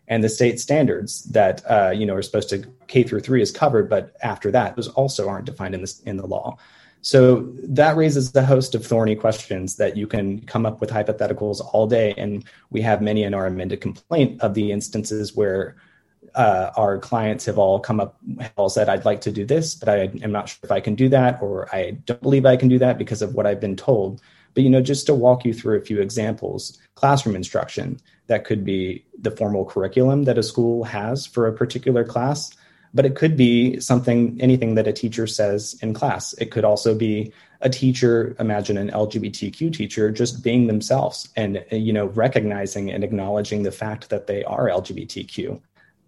And 0.08 0.22
the 0.22 0.28
state 0.28 0.60
standards 0.60 1.22
that 1.30 1.62
uh, 1.64 1.92
you 1.96 2.04
know 2.04 2.14
are 2.14 2.20
supposed 2.20 2.50
to 2.50 2.66
K 2.88 3.04
through 3.04 3.20
three 3.20 3.40
is 3.40 3.52
covered, 3.52 3.88
but 3.88 4.14
after 4.22 4.50
that, 4.50 4.76
those 4.76 4.88
also 4.88 5.30
aren't 5.30 5.46
defined 5.46 5.74
in 5.74 5.80
this 5.80 6.00
in 6.00 6.18
the 6.18 6.26
law. 6.26 6.58
So 7.04 7.52
that 7.64 7.96
raises 7.96 8.34
a 8.34 8.42
host 8.42 8.74
of 8.74 8.86
thorny 8.86 9.14
questions 9.14 9.76
that 9.76 9.94
you 9.94 10.06
can 10.06 10.40
come 10.46 10.64
up 10.64 10.80
with 10.80 10.88
hypotheticals 10.88 11.60
all 11.74 11.86
day. 11.86 12.14
And 12.16 12.42
we 12.70 12.80
have 12.80 13.02
many 13.02 13.24
in 13.24 13.34
our 13.34 13.46
amended 13.46 13.82
complaint 13.82 14.40
of 14.40 14.54
the 14.54 14.72
instances 14.72 15.36
where 15.36 15.76
uh, 16.34 16.70
our 16.76 16.98
clients 16.98 17.44
have 17.44 17.58
all 17.58 17.78
come 17.78 18.00
up, 18.00 18.18
all 18.56 18.70
said, 18.70 18.88
I'd 18.88 19.04
like 19.04 19.20
to 19.20 19.30
do 19.30 19.44
this, 19.44 19.74
but 19.74 19.90
I 19.90 20.10
am 20.22 20.32
not 20.32 20.48
sure 20.48 20.60
if 20.62 20.72
I 20.72 20.80
can 20.80 20.94
do 20.94 21.10
that, 21.10 21.42
or 21.42 21.68
I 21.74 21.90
don't 22.06 22.22
believe 22.22 22.46
I 22.46 22.56
can 22.56 22.68
do 22.68 22.78
that 22.78 22.96
because 22.96 23.20
of 23.20 23.34
what 23.34 23.46
I've 23.46 23.60
been 23.60 23.76
told. 23.76 24.22
But, 24.54 24.62
you 24.62 24.70
know, 24.70 24.80
just 24.80 25.04
to 25.06 25.14
walk 25.14 25.44
you 25.44 25.52
through 25.52 25.76
a 25.76 25.84
few 25.84 26.00
examples, 26.00 26.80
classroom 26.94 27.36
instruction, 27.36 28.00
that 28.28 28.46
could 28.46 28.64
be 28.64 29.04
the 29.20 29.30
formal 29.30 29.66
curriculum 29.66 30.22
that 30.22 30.38
a 30.38 30.42
school 30.42 30.84
has 30.84 31.26
for 31.26 31.46
a 31.46 31.52
particular 31.52 32.02
class, 32.02 32.56
but 32.94 33.04
it 33.04 33.16
could 33.16 33.36
be 33.36 33.78
something, 33.80 34.38
anything 34.40 34.76
that 34.76 34.86
a 34.86 34.92
teacher 34.92 35.26
says 35.26 35.76
in 35.82 35.92
class. 35.92 36.32
It 36.34 36.50
could 36.50 36.64
also 36.64 36.94
be 36.94 37.32
a 37.60 37.68
teacher, 37.68 38.36
imagine 38.38 38.78
an 38.78 38.90
LGBTQ 38.90 39.74
teacher, 39.74 40.10
just 40.10 40.42
being 40.42 40.66
themselves 40.66 41.28
and, 41.36 41.64
you 41.70 41.92
know, 41.92 42.06
recognizing 42.06 42.90
and 42.90 43.02
acknowledging 43.02 43.62
the 43.62 43.72
fact 43.72 44.10
that 44.10 44.26
they 44.26 44.44
are 44.44 44.68
LGBTQ 44.68 45.60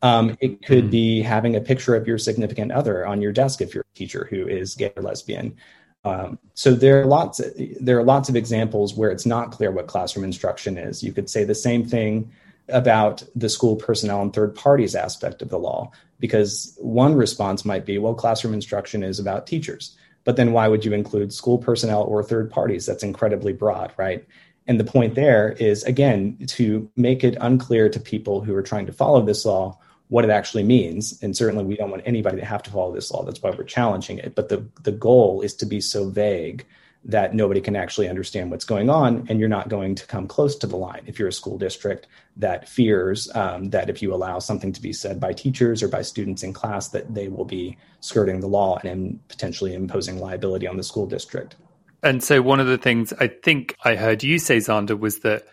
um, 0.02 0.36
it 0.40 0.64
could 0.64 0.84
hmm. 0.84 0.90
be 0.90 1.22
having 1.22 1.56
a 1.56 1.60
picture 1.60 1.94
of 1.94 2.06
your 2.06 2.18
significant 2.18 2.72
other 2.72 3.06
on 3.06 3.22
your 3.22 3.32
desk 3.32 3.60
if 3.60 3.74
you're 3.74 3.84
a 3.94 3.98
teacher 3.98 4.26
who 4.30 4.46
is 4.46 4.74
gay 4.74 4.92
or 4.96 5.02
lesbian. 5.02 5.56
Um, 6.04 6.38
so 6.54 6.74
there 6.74 7.00
are 7.00 7.06
lots. 7.06 7.40
Of, 7.40 7.52
there 7.80 7.98
are 7.98 8.04
lots 8.04 8.28
of 8.28 8.36
examples 8.36 8.94
where 8.94 9.10
it's 9.10 9.26
not 9.26 9.50
clear 9.50 9.72
what 9.72 9.88
classroom 9.88 10.24
instruction 10.24 10.78
is. 10.78 11.02
You 11.02 11.12
could 11.12 11.28
say 11.28 11.44
the 11.44 11.54
same 11.54 11.84
thing 11.84 12.30
about 12.68 13.22
the 13.34 13.48
school 13.48 13.76
personnel 13.76 14.22
and 14.22 14.32
third 14.32 14.54
parties 14.54 14.94
aspect 14.94 15.42
of 15.42 15.48
the 15.48 15.58
law, 15.58 15.90
because 16.18 16.76
one 16.80 17.14
response 17.14 17.64
might 17.64 17.86
be, 17.86 17.98
well, 17.98 18.14
classroom 18.14 18.54
instruction 18.54 19.02
is 19.02 19.18
about 19.18 19.46
teachers, 19.46 19.96
but 20.24 20.36
then 20.36 20.52
why 20.52 20.66
would 20.68 20.84
you 20.84 20.92
include 20.92 21.32
school 21.32 21.58
personnel 21.58 22.02
or 22.02 22.22
third 22.22 22.50
parties? 22.50 22.86
That's 22.86 23.04
incredibly 23.04 23.52
broad, 23.52 23.92
right? 23.96 24.26
And 24.66 24.80
the 24.80 24.84
point 24.84 25.14
there 25.14 25.52
is, 25.52 25.84
again, 25.84 26.38
to 26.48 26.90
make 26.96 27.22
it 27.22 27.36
unclear 27.40 27.88
to 27.88 28.00
people 28.00 28.40
who 28.40 28.54
are 28.54 28.62
trying 28.62 28.86
to 28.86 28.92
follow 28.92 29.22
this 29.22 29.44
law 29.44 29.78
what 30.08 30.24
it 30.24 30.30
actually 30.30 30.64
means. 30.64 31.20
And 31.22 31.36
certainly 31.36 31.64
we 31.64 31.76
don't 31.76 31.90
want 31.90 32.02
anybody 32.04 32.38
to 32.38 32.44
have 32.44 32.62
to 32.64 32.70
follow 32.70 32.92
this 32.92 33.10
law. 33.10 33.24
That's 33.24 33.42
why 33.42 33.50
we're 33.50 33.64
challenging 33.64 34.18
it. 34.18 34.34
But 34.34 34.48
the, 34.48 34.64
the 34.82 34.92
goal 34.92 35.40
is 35.42 35.54
to 35.54 35.66
be 35.66 35.80
so 35.80 36.08
vague 36.08 36.64
that 37.06 37.34
nobody 37.34 37.60
can 37.60 37.76
actually 37.76 38.08
understand 38.08 38.50
what's 38.50 38.64
going 38.64 38.90
on 38.90 39.24
and 39.28 39.38
you're 39.38 39.48
not 39.48 39.68
going 39.68 39.94
to 39.94 40.04
come 40.06 40.26
close 40.26 40.56
to 40.56 40.66
the 40.66 40.76
line 40.76 41.02
if 41.06 41.18
you're 41.18 41.28
a 41.28 41.32
school 41.32 41.56
district 41.56 42.08
that 42.36 42.68
fears 42.68 43.30
um, 43.36 43.70
that 43.70 43.88
if 43.88 44.02
you 44.02 44.12
allow 44.12 44.38
something 44.40 44.72
to 44.72 44.82
be 44.82 44.92
said 44.92 45.20
by 45.20 45.32
teachers 45.32 45.82
or 45.82 45.88
by 45.88 46.02
students 46.02 46.42
in 46.42 46.52
class 46.52 46.88
that 46.88 47.14
they 47.14 47.28
will 47.28 47.44
be 47.44 47.76
skirting 48.00 48.40
the 48.40 48.48
law 48.48 48.78
and 48.82 49.20
potentially 49.28 49.72
imposing 49.72 50.18
liability 50.18 50.66
on 50.66 50.76
the 50.76 50.82
school 50.82 51.06
district 51.06 51.54
and 52.02 52.22
so 52.22 52.42
one 52.42 52.60
of 52.60 52.66
the 52.66 52.78
things 52.78 53.12
i 53.20 53.28
think 53.28 53.76
i 53.84 53.94
heard 53.94 54.22
you 54.22 54.38
say 54.38 54.58
Zander 54.58 54.98
was 54.98 55.20
that 55.20 55.46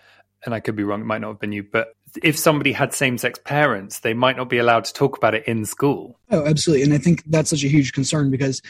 and 0.46 0.56
i 0.56 0.60
could 0.60 0.76
be 0.76 0.84
wrong 0.84 1.02
it 1.02 1.06
might 1.06 1.22
not 1.22 1.28
have 1.28 1.40
been 1.40 1.52
you 1.52 1.64
but 1.64 1.94
if 2.22 2.38
somebody 2.38 2.72
had 2.72 2.94
same 2.94 3.18
sex 3.18 3.40
parents, 3.44 4.00
they 4.00 4.14
might 4.14 4.38
not 4.38 4.50
be 4.50 4.60
allowed 4.60 4.86
to 4.86 4.94
talk 4.94 5.18
about 5.18 5.34
it 5.34 5.48
in 5.48 5.66
school. 5.66 6.20
Oh, 6.30 6.46
absolutely. 6.46 6.84
And 6.84 6.94
I 6.94 7.00
think 7.00 7.24
that's 7.26 7.50
such 7.50 7.64
a 7.64 7.68
huge 7.68 7.94
concern 7.94 8.30
because 8.30 8.62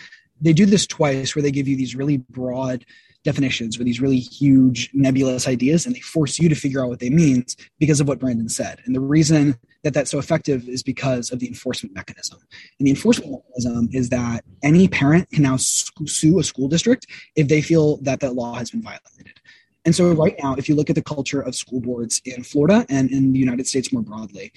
they 0.42 0.54
do 0.54 0.66
this 0.66 0.86
twice 0.88 1.36
where 1.36 1.44
they 1.44 1.52
give 1.52 1.68
you 1.68 1.78
these 1.78 1.96
really 1.96 2.18
broad 2.18 2.86
definitions 3.24 3.78
with 3.78 3.86
these 3.86 4.02
really 4.02 4.20
huge 4.20 4.90
nebulous 4.94 5.48
ideas 5.48 5.86
and 5.86 5.96
they 5.96 6.02
force 6.02 6.40
you 6.40 6.50
to 6.50 6.56
figure 6.56 6.84
out 6.84 6.90
what 6.90 7.00
they 7.00 7.10
mean 7.10 7.46
because 7.80 8.00
of 8.00 8.08
what 8.08 8.20
Brandon 8.20 8.50
said. 8.50 8.82
And 8.86 8.94
the 8.94 9.00
reason 9.00 9.58
that 9.84 9.94
that's 9.94 10.12
so 10.12 10.20
effective 10.20 10.68
is 10.68 10.84
because 10.84 11.32
of 11.32 11.40
the 11.40 11.48
enforcement 11.48 11.96
mechanism. 11.96 12.40
And 12.80 12.88
the 12.88 12.92
enforcement 12.92 13.32
mechanism 13.32 13.90
is 13.94 14.10
that 14.10 14.44
any 14.62 14.88
parent 14.88 15.30
can 15.32 15.44
now 15.44 15.58
sue 15.58 16.40
a 16.40 16.44
school 16.44 16.68
district 16.68 17.08
if 17.36 17.48
they 17.48 17.62
feel 17.62 17.98
that 17.98 18.20
that 18.20 18.36
law 18.36 18.56
has 18.56 18.72
been 18.72 18.82
violated. 18.82 19.40
And 19.86 19.94
so, 19.94 20.14
right 20.14 20.36
now, 20.42 20.56
if 20.56 20.70
you 20.70 20.76
look 20.76 20.90
at 20.90 20.96
the 20.96 21.04
culture 21.04 21.42
of 21.42 21.56
school 21.56 21.82
boards 21.82 22.22
in 22.24 22.44
Florida 22.44 22.86
and 22.88 23.12
in 23.12 23.34
the 23.34 23.40
United 23.40 23.68
States 23.68 23.92
more 23.92 24.02
broadly, 24.02 24.54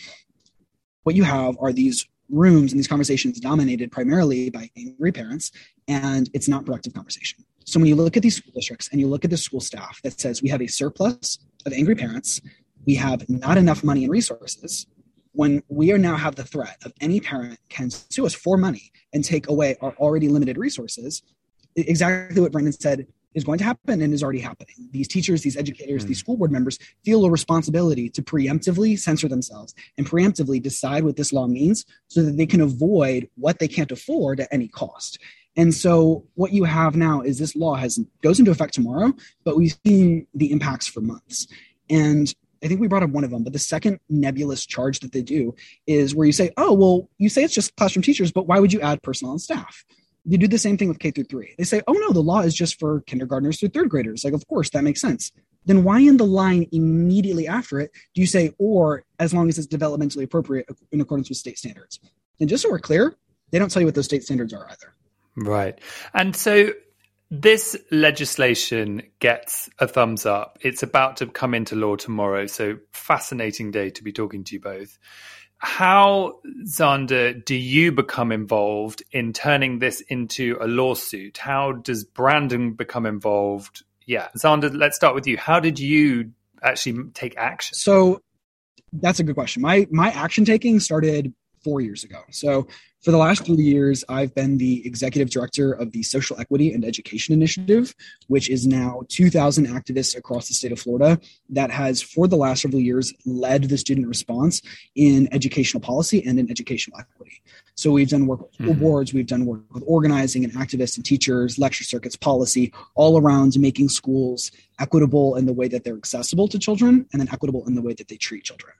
what 1.03 1.17
you 1.17 1.25
have 1.25 1.57
are 1.61 1.73
these 1.73 2.07
rooms 2.31 2.73
and 2.73 2.79
these 2.79 2.89
conversations 2.89 3.41
dominated 3.41 3.93
primarily 3.93 4.51
by 4.51 4.71
angry 4.77 5.13
parents, 5.13 5.53
and 5.89 6.31
it's 6.35 6.49
not 6.49 6.65
productive 6.65 6.95
conversation. 6.95 7.45
So, 7.65 7.81
when 7.81 7.89
you 7.89 7.97
look 7.97 8.17
at 8.17 8.23
these 8.23 8.37
school 8.37 8.53
districts 8.55 8.89
and 8.93 9.01
you 9.01 9.09
look 9.09 9.25
at 9.25 9.31
the 9.31 9.37
school 9.37 9.61
staff 9.61 10.01
that 10.03 10.21
says 10.21 10.43
we 10.43 10.49
have 10.49 10.63
a 10.63 10.67
surplus 10.67 11.39
of 11.65 11.73
angry 11.73 11.95
parents, 11.95 12.41
we 12.87 12.95
have 12.95 13.29
not 13.29 13.59
enough 13.59 13.83
money 13.83 14.05
and 14.05 14.13
resources, 14.13 14.87
when 15.33 15.63
we 15.69 15.93
are 15.93 15.99
now 15.99 16.17
have 16.17 16.35
the 16.35 16.45
threat 16.45 16.77
of 16.85 16.93
any 17.01 17.21
parent 17.21 17.59
can 17.69 17.91
sue 17.91 18.25
us 18.25 18.35
for 18.35 18.57
money 18.57 18.91
and 19.13 19.25
take 19.25 19.49
away 19.49 19.77
our 19.83 19.93
already 19.97 20.29
limited 20.29 20.57
resources, 20.57 21.23
exactly 21.77 22.41
what 22.41 22.53
Brendan 22.53 22.73
said 22.73 23.07
is 23.37 23.45
going 23.45 23.59
to 23.59 23.65
happen 23.65 24.03
and 24.03 24.13
is 24.13 24.23
already 24.23 24.41
happening. 24.41 24.75
These 24.91 25.07
teachers, 25.07 25.43
these 25.43 25.57
educators, 25.57 26.05
mm. 26.05 26.09
these 26.09 26.19
school 26.19 26.37
board 26.37 26.51
members 26.51 26.79
feel 27.05 27.25
a 27.25 27.31
responsibility 27.31 28.09
to 28.09 28.23
preemptively 28.23 28.99
censor 28.99 29.29
themselves 29.29 29.75
and 29.97 30.09
preemptively 30.09 30.61
decide 30.61 31.05
what 31.05 31.17
this 31.17 31.33
law 31.33 31.47
means 31.47 31.85
so 32.09 32.23
that 32.23 32.37
they 32.37 32.47
can 32.47 32.63
avoid 32.63 33.29
what 33.37 33.59
they 33.59 33.69
can't 33.69 33.93
afford 33.93 34.41
at 34.41 34.49
any 34.51 34.67
cost. 34.67 35.19
And 35.55 35.73
so 35.73 36.25
what 36.35 36.53
you 36.53 36.65
have 36.65 36.97
now 36.97 37.21
is 37.21 37.39
this 37.39 37.55
law 37.55 37.75
has 37.75 37.99
goes 38.23 38.39
into 38.39 38.51
effect 38.51 38.75
tomorrow, 38.75 39.13
but 39.45 39.57
we've 39.57 39.77
seen 39.87 40.27
the 40.35 40.51
impacts 40.51 40.87
for 40.87 41.01
months. 41.01 41.47
And 41.89 42.35
I 42.65 42.69
think 42.69 42.81
we 42.81 42.89
brought 42.89 43.03
up 43.03 43.11
one 43.11 43.25
of 43.25 43.31
them, 43.31 43.45
but 43.45 43.53
the 43.53 43.59
second 43.59 44.01
nebulous 44.09 44.65
charge 44.65 45.01
that 45.01 45.13
they 45.13 45.23
do 45.23 45.55
is 45.87 46.15
where 46.15 46.27
you 46.27 46.33
say, 46.33 46.53
oh, 46.57 46.73
well, 46.73 47.11
you 47.19 47.29
say 47.29 47.45
it's 47.45 47.55
just 47.55 47.77
classroom 47.77 48.03
teachers, 48.03 48.33
but 48.33 48.47
why 48.47 48.61
would 48.61 48.73
you 48.73 48.81
add 48.81 49.03
personnel 49.03 49.33
and 49.33 49.41
staff? 49.41 49.85
They 50.27 50.37
do 50.37 50.49
the 50.49 50.59
same 50.59 50.77
thing 50.77 50.89
with 50.89 50.99
K 50.99 51.13
through 51.13 51.25
three. 51.25 51.55
They 51.57 51.65
say, 51.65 51.83
oh 51.87 51.93
no, 51.93 52.13
the 52.13 52.21
law 52.21 52.41
is 52.41 52.55
just 52.55 52.81
for 52.81 53.01
kindergartners 53.03 53.61
through 53.61 53.69
third 53.71 53.89
graders. 53.89 54.25
Like, 54.25 54.35
of 54.35 54.47
course, 54.49 54.71
that 54.71 54.83
makes 54.83 55.01
sense. 55.01 55.31
Then 55.67 55.85
why 55.85 56.01
in 56.01 56.17
the 56.17 56.27
line 56.27 56.67
immediately 56.73 57.47
after 57.47 57.81
it 57.81 57.93
do 58.15 58.21
you 58.21 58.27
say, 58.27 58.53
or 58.59 59.05
as 59.19 59.33
long 59.33 59.49
as 59.49 59.59
it's 59.59 59.67
developmentally 59.67 60.25
appropriate 60.25 60.69
in 60.91 61.01
accordance 61.01 61.29
with 61.29 61.39
state 61.39 61.59
standards? 61.59 62.01
And 62.41 62.49
just 62.49 62.63
so 62.63 62.71
we're 62.71 62.81
clear, 62.81 63.15
they 63.51 63.59
don't 63.59 63.71
tell 63.71 63.81
you 63.81 63.87
what 63.87 63.95
those 63.95 64.05
state 64.05 64.25
standards 64.25 64.53
are 64.53 64.67
either. 64.69 64.95
Right. 65.37 65.81
And 66.13 66.35
so 66.35 66.73
this 67.31 67.77
legislation 67.91 69.03
gets 69.19 69.69
a 69.79 69.89
thumbs 69.89 70.27
up. 70.27 70.59
It's 70.61 70.83
about 70.83 71.19
to 71.19 71.27
come 71.27 71.55
into 71.55 71.75
law 71.75 71.97
tomorrow. 71.97 72.47
So 72.47 72.79
fascinating 72.93 73.71
day 73.71 73.91
to 73.91 74.05
be 74.05 74.13
talking 74.13 74.45
to 74.45 74.55
you 74.55 74.61
both 74.61 74.99
how, 75.59 76.41
Zander, 76.65 77.43
do 77.45 77.55
you 77.55 77.93
become 77.93 78.31
involved 78.31 79.03
in 79.11 79.33
turning 79.33 79.79
this 79.79 80.01
into 80.03 80.57
a 80.61 80.67
lawsuit? 80.67 81.39
How 81.39 81.73
does 81.73 82.05
Brandon 82.05 82.73
become 82.73 83.07
involved? 83.07 83.83
Yeah, 84.07 84.29
Zander, 84.37 84.75
let's 84.75 84.97
start 84.97 85.15
with 85.15 85.27
you. 85.27 85.37
How 85.37 85.61
did 85.61 85.79
you 85.79 86.33
actually 86.63 87.11
take 87.15 87.37
action? 87.37 87.75
So 87.75 88.21
that's 88.93 89.19
a 89.19 89.25
good 89.25 89.35
question. 89.35 89.63
My 89.63 89.87
my 89.91 90.11
action 90.11 90.45
taking 90.45 90.79
started 90.79 91.33
four 91.65 91.81
years 91.81 92.05
ago. 92.05 92.23
So 92.31 92.69
for 93.07 93.13
the 93.13 93.19
last 93.19 93.47
three 93.47 93.63
years, 93.63 94.03
I've 94.09 94.35
been 94.35 94.59
the 94.59 94.85
executive 94.85 95.31
director 95.31 95.71
of 95.71 95.93
the 95.93 96.03
Social 96.03 96.41
Equity 96.41 96.73
and 96.73 96.85
Education 96.85 97.35
Initiative, 97.35 97.95
which 98.27 98.51
is 98.51 98.67
now 98.67 99.03
2,000 99.07 99.69
activists 99.69 100.17
across 100.17 100.49
the 100.49 100.55
state 100.55 100.73
of 100.73 100.81
Florida 100.81 101.21
that 101.51 101.71
has, 101.71 102.03
for 102.03 102.27
the 102.27 102.35
last 102.37 102.63
several 102.63 102.81
years, 102.81 103.15
led 103.25 103.63
the 103.63 103.79
student 103.79 104.09
response 104.09 104.61
in 104.97 105.29
educational 105.31 105.81
policy 105.81 106.27
and 106.27 106.41
in 106.41 106.51
educational 106.51 106.99
equity. 106.99 107.41
So 107.77 107.93
we've 107.93 108.09
done 108.09 108.27
work 108.27 108.41
with 108.41 108.55
school 108.55 108.67
mm-hmm. 108.71 108.81
boards, 108.81 109.15
we've 109.15 109.25
done 109.25 109.47
work 109.47 109.61
with 109.73 109.85
organizing 109.87 110.43
and 110.43 110.53
activists 110.55 110.97
and 110.97 111.05
teachers, 111.05 111.61
lecture 111.61 111.85
circuits, 111.85 112.17
policy, 112.17 112.73
all 112.97 113.21
around 113.21 113.57
making 113.57 113.89
schools 113.89 114.51
equitable 114.81 115.37
in 115.37 115.47
the 115.47 115.53
way 115.53 115.69
that 115.69 115.85
they're 115.85 115.97
accessible 115.97 116.49
to 116.49 116.59
children 116.59 117.07
and 117.13 117.21
then 117.21 117.29
equitable 117.33 117.65
in 117.69 117.77
the 117.77 117.83
way 117.83 117.95
that 117.95 118.09
they 118.09 118.17
treat 118.17 118.43
children. 118.43 118.73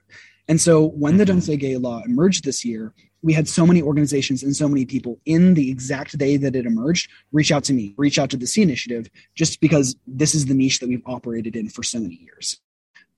And 0.49 0.59
so 0.59 0.87
when 0.89 1.17
the 1.17 1.25
Don't 1.25 1.41
Say 1.41 1.57
Gay 1.57 1.77
law 1.77 2.01
emerged 2.05 2.45
this 2.45 2.63
year, 2.63 2.93
we 3.21 3.33
had 3.33 3.47
so 3.47 3.65
many 3.65 3.81
organizations 3.81 4.43
and 4.43 4.55
so 4.55 4.67
many 4.67 4.85
people 4.85 5.19
in 5.25 5.53
the 5.53 5.69
exact 5.69 6.17
day 6.17 6.37
that 6.37 6.55
it 6.55 6.65
emerged 6.65 7.09
reach 7.31 7.51
out 7.51 7.63
to 7.65 7.73
me, 7.73 7.93
reach 7.97 8.19
out 8.19 8.29
to 8.29 8.37
the 8.37 8.47
SEE 8.47 8.61
Initiative, 8.61 9.09
just 9.35 9.59
because 9.59 9.95
this 10.05 10.35
is 10.35 10.45
the 10.45 10.53
niche 10.53 10.79
that 10.79 10.89
we've 10.89 11.01
operated 11.05 11.55
in 11.55 11.69
for 11.69 11.83
so 11.83 11.99
many 11.99 12.15
years. 12.15 12.59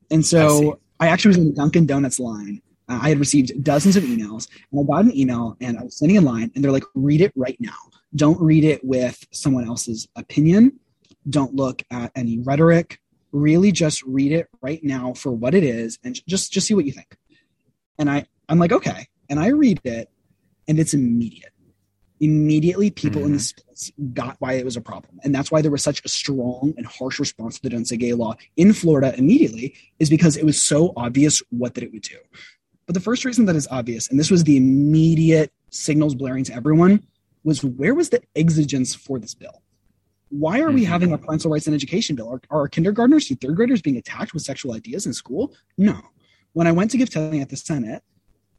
And 0.10 0.26
so 0.26 0.80
I, 1.00 1.08
I 1.08 1.10
actually 1.10 1.30
was 1.30 1.38
in 1.38 1.46
the 1.46 1.54
Dunkin' 1.54 1.86
Donuts 1.86 2.20
line. 2.20 2.62
Uh, 2.88 3.00
I 3.02 3.10
had 3.10 3.20
received 3.20 3.64
dozens 3.64 3.96
of 3.96 4.04
emails, 4.04 4.48
and 4.72 4.82
I 4.82 4.84
got 4.84 5.06
an 5.06 5.16
email, 5.16 5.56
and 5.62 5.78
I 5.78 5.84
was 5.84 5.98
sending 5.98 6.18
a 6.18 6.22
line, 6.22 6.52
and 6.56 6.64
they're 6.64 6.72
like, 6.72 6.86
"Read 6.96 7.22
it 7.22 7.32
right 7.36 7.58
now. 7.60 7.78
Don't 8.16 8.42
read 8.42 8.64
it 8.64 8.84
with 8.84 9.24
someone 9.32 9.68
else's 9.68 10.08
opinion. 10.16 10.80
Don't 11.30 11.54
look 11.54 11.84
at 11.92 12.12
any 12.16 12.40
rhetoric. 12.40 13.00
Really 13.32 13.72
just 13.72 14.02
read 14.04 14.32
it 14.32 14.48
right 14.62 14.84
now 14.84 15.14
for 15.14 15.32
what 15.32 15.54
it 15.54 15.64
is 15.64 16.00
and 16.04 16.20
just 16.28 16.52
just 16.52 16.66
see 16.66 16.74
what 16.74 16.86
you 16.86 16.92
think. 16.92 17.16
And 18.00 18.10
I 18.10 18.26
I'm 18.48 18.58
like, 18.58 18.72
okay. 18.72 19.08
And 19.30 19.40
I 19.40 19.48
read 19.48 19.80
it 19.84 20.10
and 20.68 20.80
it's 20.80 20.94
immediate. 20.94 21.54
Immediately 22.20 22.92
people 22.92 23.22
mm-hmm. 23.22 23.28
in 23.28 23.34
the 23.34 23.40
space 23.40 23.92
got 24.14 24.36
why 24.40 24.54
it 24.54 24.66
was 24.66 24.76
a 24.76 24.82
problem. 24.82 25.20
And 25.24 25.34
that's 25.34 25.52
why 25.52 25.62
there 25.62 25.72
was 25.72 25.84
such 25.84 26.04
a 26.04 26.10
strong 26.10 26.74
and 26.76 26.86
harsh 26.86 27.20
response 27.20 27.56
to 27.56 27.62
the 27.62 27.70
Don't 27.70 27.86
Say 27.86 27.96
Gay 27.98 28.14
law 28.14 28.36
in 28.58 28.74
Florida 28.74 29.14
immediately, 29.18 29.74
is 30.00 30.10
because 30.10 30.36
it 30.36 30.46
was 30.46 30.62
so 30.62 30.92
obvious 30.98 31.42
what 31.50 31.76
that 31.76 31.84
it 31.84 31.94
would 31.94 32.02
do. 32.02 32.18
But 32.86 32.94
the 32.96 33.00
first 33.00 33.24
reason 33.24 33.46
that 33.46 33.56
is 33.56 33.68
obvious, 33.72 34.10
and 34.10 34.20
this 34.20 34.32
was 34.32 34.44
the 34.44 34.58
immediate 34.58 35.54
signals 35.70 36.16
blaring 36.16 36.44
to 36.46 36.54
everyone, 36.54 37.04
was 37.44 37.64
where 37.64 37.96
was 37.96 38.10
the 38.10 38.22
exigence 38.36 38.94
for 38.96 39.20
this 39.20 39.34
bill? 39.34 39.62
Why 40.30 40.60
are 40.60 40.72
we 40.72 40.82
mm-hmm. 40.82 40.92
having 40.92 41.14
a 41.14 41.18
parental 41.18 41.52
rights 41.52 41.68
and 41.68 41.76
education 41.76 42.16
bill? 42.16 42.30
Are, 42.30 42.42
are 42.50 42.68
kindergartners 42.68 43.30
and 43.30 43.40
third 43.40 43.56
graders 43.56 43.82
being 43.82 43.98
attacked 43.98 44.34
with 44.34 44.44
sexual 44.44 44.74
ideas 44.74 45.06
in 45.06 45.14
school? 45.14 45.54
No. 45.78 46.02
When 46.54 46.68
I 46.68 46.72
went 46.72 46.92
to 46.92 46.98
give 46.98 47.10
testimony 47.10 47.42
at 47.42 47.50
the 47.50 47.58
Senate, 47.58 48.04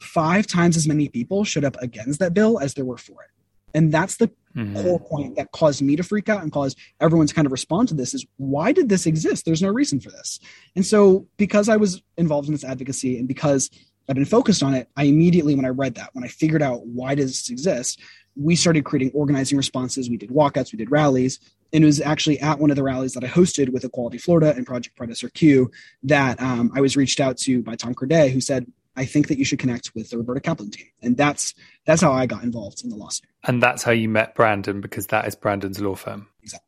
five 0.00 0.46
times 0.46 0.76
as 0.76 0.88
many 0.88 1.08
people 1.08 1.44
showed 1.44 1.64
up 1.64 1.76
against 1.80 2.18
that 2.20 2.34
bill 2.34 2.58
as 2.58 2.74
there 2.74 2.84
were 2.84 2.98
for 2.98 3.22
it. 3.22 3.30
And 3.74 3.92
that's 3.92 4.16
the 4.16 4.28
mm-hmm. 4.56 4.80
core 4.82 5.00
point 5.00 5.36
that 5.36 5.52
caused 5.52 5.82
me 5.82 5.96
to 5.96 6.02
freak 6.02 6.28
out 6.28 6.42
and 6.42 6.50
caused 6.50 6.78
everyone 7.00 7.26
to 7.26 7.34
kind 7.34 7.46
of 7.46 7.52
respond 7.52 7.88
to 7.88 7.94
this 7.94 8.14
is 8.14 8.26
why 8.36 8.72
did 8.72 8.88
this 8.88 9.06
exist? 9.06 9.44
There's 9.44 9.62
no 9.62 9.68
reason 9.68 10.00
for 10.00 10.10
this. 10.10 10.40
And 10.74 10.84
so 10.84 11.26
because 11.36 11.68
I 11.68 11.76
was 11.76 12.02
involved 12.16 12.48
in 12.48 12.54
this 12.54 12.64
advocacy 12.64 13.18
and 13.18 13.28
because 13.28 13.70
I've 14.08 14.16
been 14.16 14.24
focused 14.24 14.62
on 14.62 14.74
it, 14.74 14.88
I 14.96 15.04
immediately, 15.04 15.54
when 15.54 15.64
I 15.64 15.68
read 15.68 15.94
that, 15.94 16.10
when 16.14 16.24
I 16.24 16.28
figured 16.28 16.62
out 16.62 16.84
why 16.84 17.14
does 17.14 17.30
this 17.30 17.50
exist, 17.50 18.00
we 18.34 18.56
started 18.56 18.84
creating 18.84 19.12
organizing 19.14 19.56
responses. 19.56 20.10
We 20.10 20.16
did 20.16 20.30
walkouts, 20.30 20.72
we 20.72 20.78
did 20.78 20.90
rallies. 20.90 21.38
And 21.72 21.84
it 21.84 21.86
was 21.86 22.00
actually 22.00 22.40
at 22.40 22.58
one 22.58 22.70
of 22.70 22.76
the 22.76 22.82
rallies 22.82 23.12
that 23.12 23.22
I 23.22 23.28
hosted 23.28 23.68
with 23.68 23.84
Equality 23.84 24.18
Florida 24.18 24.52
and 24.56 24.66
Project 24.66 24.96
Predecessor 24.96 25.28
Q 25.28 25.70
that 26.02 26.42
um, 26.42 26.72
I 26.74 26.80
was 26.80 26.96
reached 26.96 27.20
out 27.20 27.36
to 27.38 27.62
by 27.62 27.76
Tom 27.76 27.94
Corday, 27.94 28.30
who 28.30 28.40
said, 28.40 28.66
I 28.96 29.04
think 29.04 29.28
that 29.28 29.38
you 29.38 29.44
should 29.44 29.58
connect 29.58 29.94
with 29.94 30.10
the 30.10 30.18
Roberta 30.18 30.40
Kaplan 30.40 30.70
team. 30.70 30.86
And 31.02 31.16
that's 31.16 31.54
that's 31.86 32.02
how 32.02 32.12
I 32.12 32.26
got 32.26 32.42
involved 32.42 32.82
in 32.84 32.90
the 32.90 32.96
lawsuit. 32.96 33.28
And 33.44 33.62
that's 33.62 33.82
how 33.82 33.92
you 33.92 34.08
met 34.08 34.34
Brandon 34.34 34.80
because 34.80 35.06
that 35.08 35.26
is 35.26 35.34
Brandon's 35.34 35.80
law 35.80 35.94
firm. 35.94 36.28
Exactly. 36.42 36.66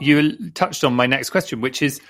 you 0.00 0.50
touched 0.50 0.84
on 0.84 0.94
my 0.94 1.06
next 1.06 1.30
question, 1.30 1.60
which 1.60 1.82
is 1.82 2.00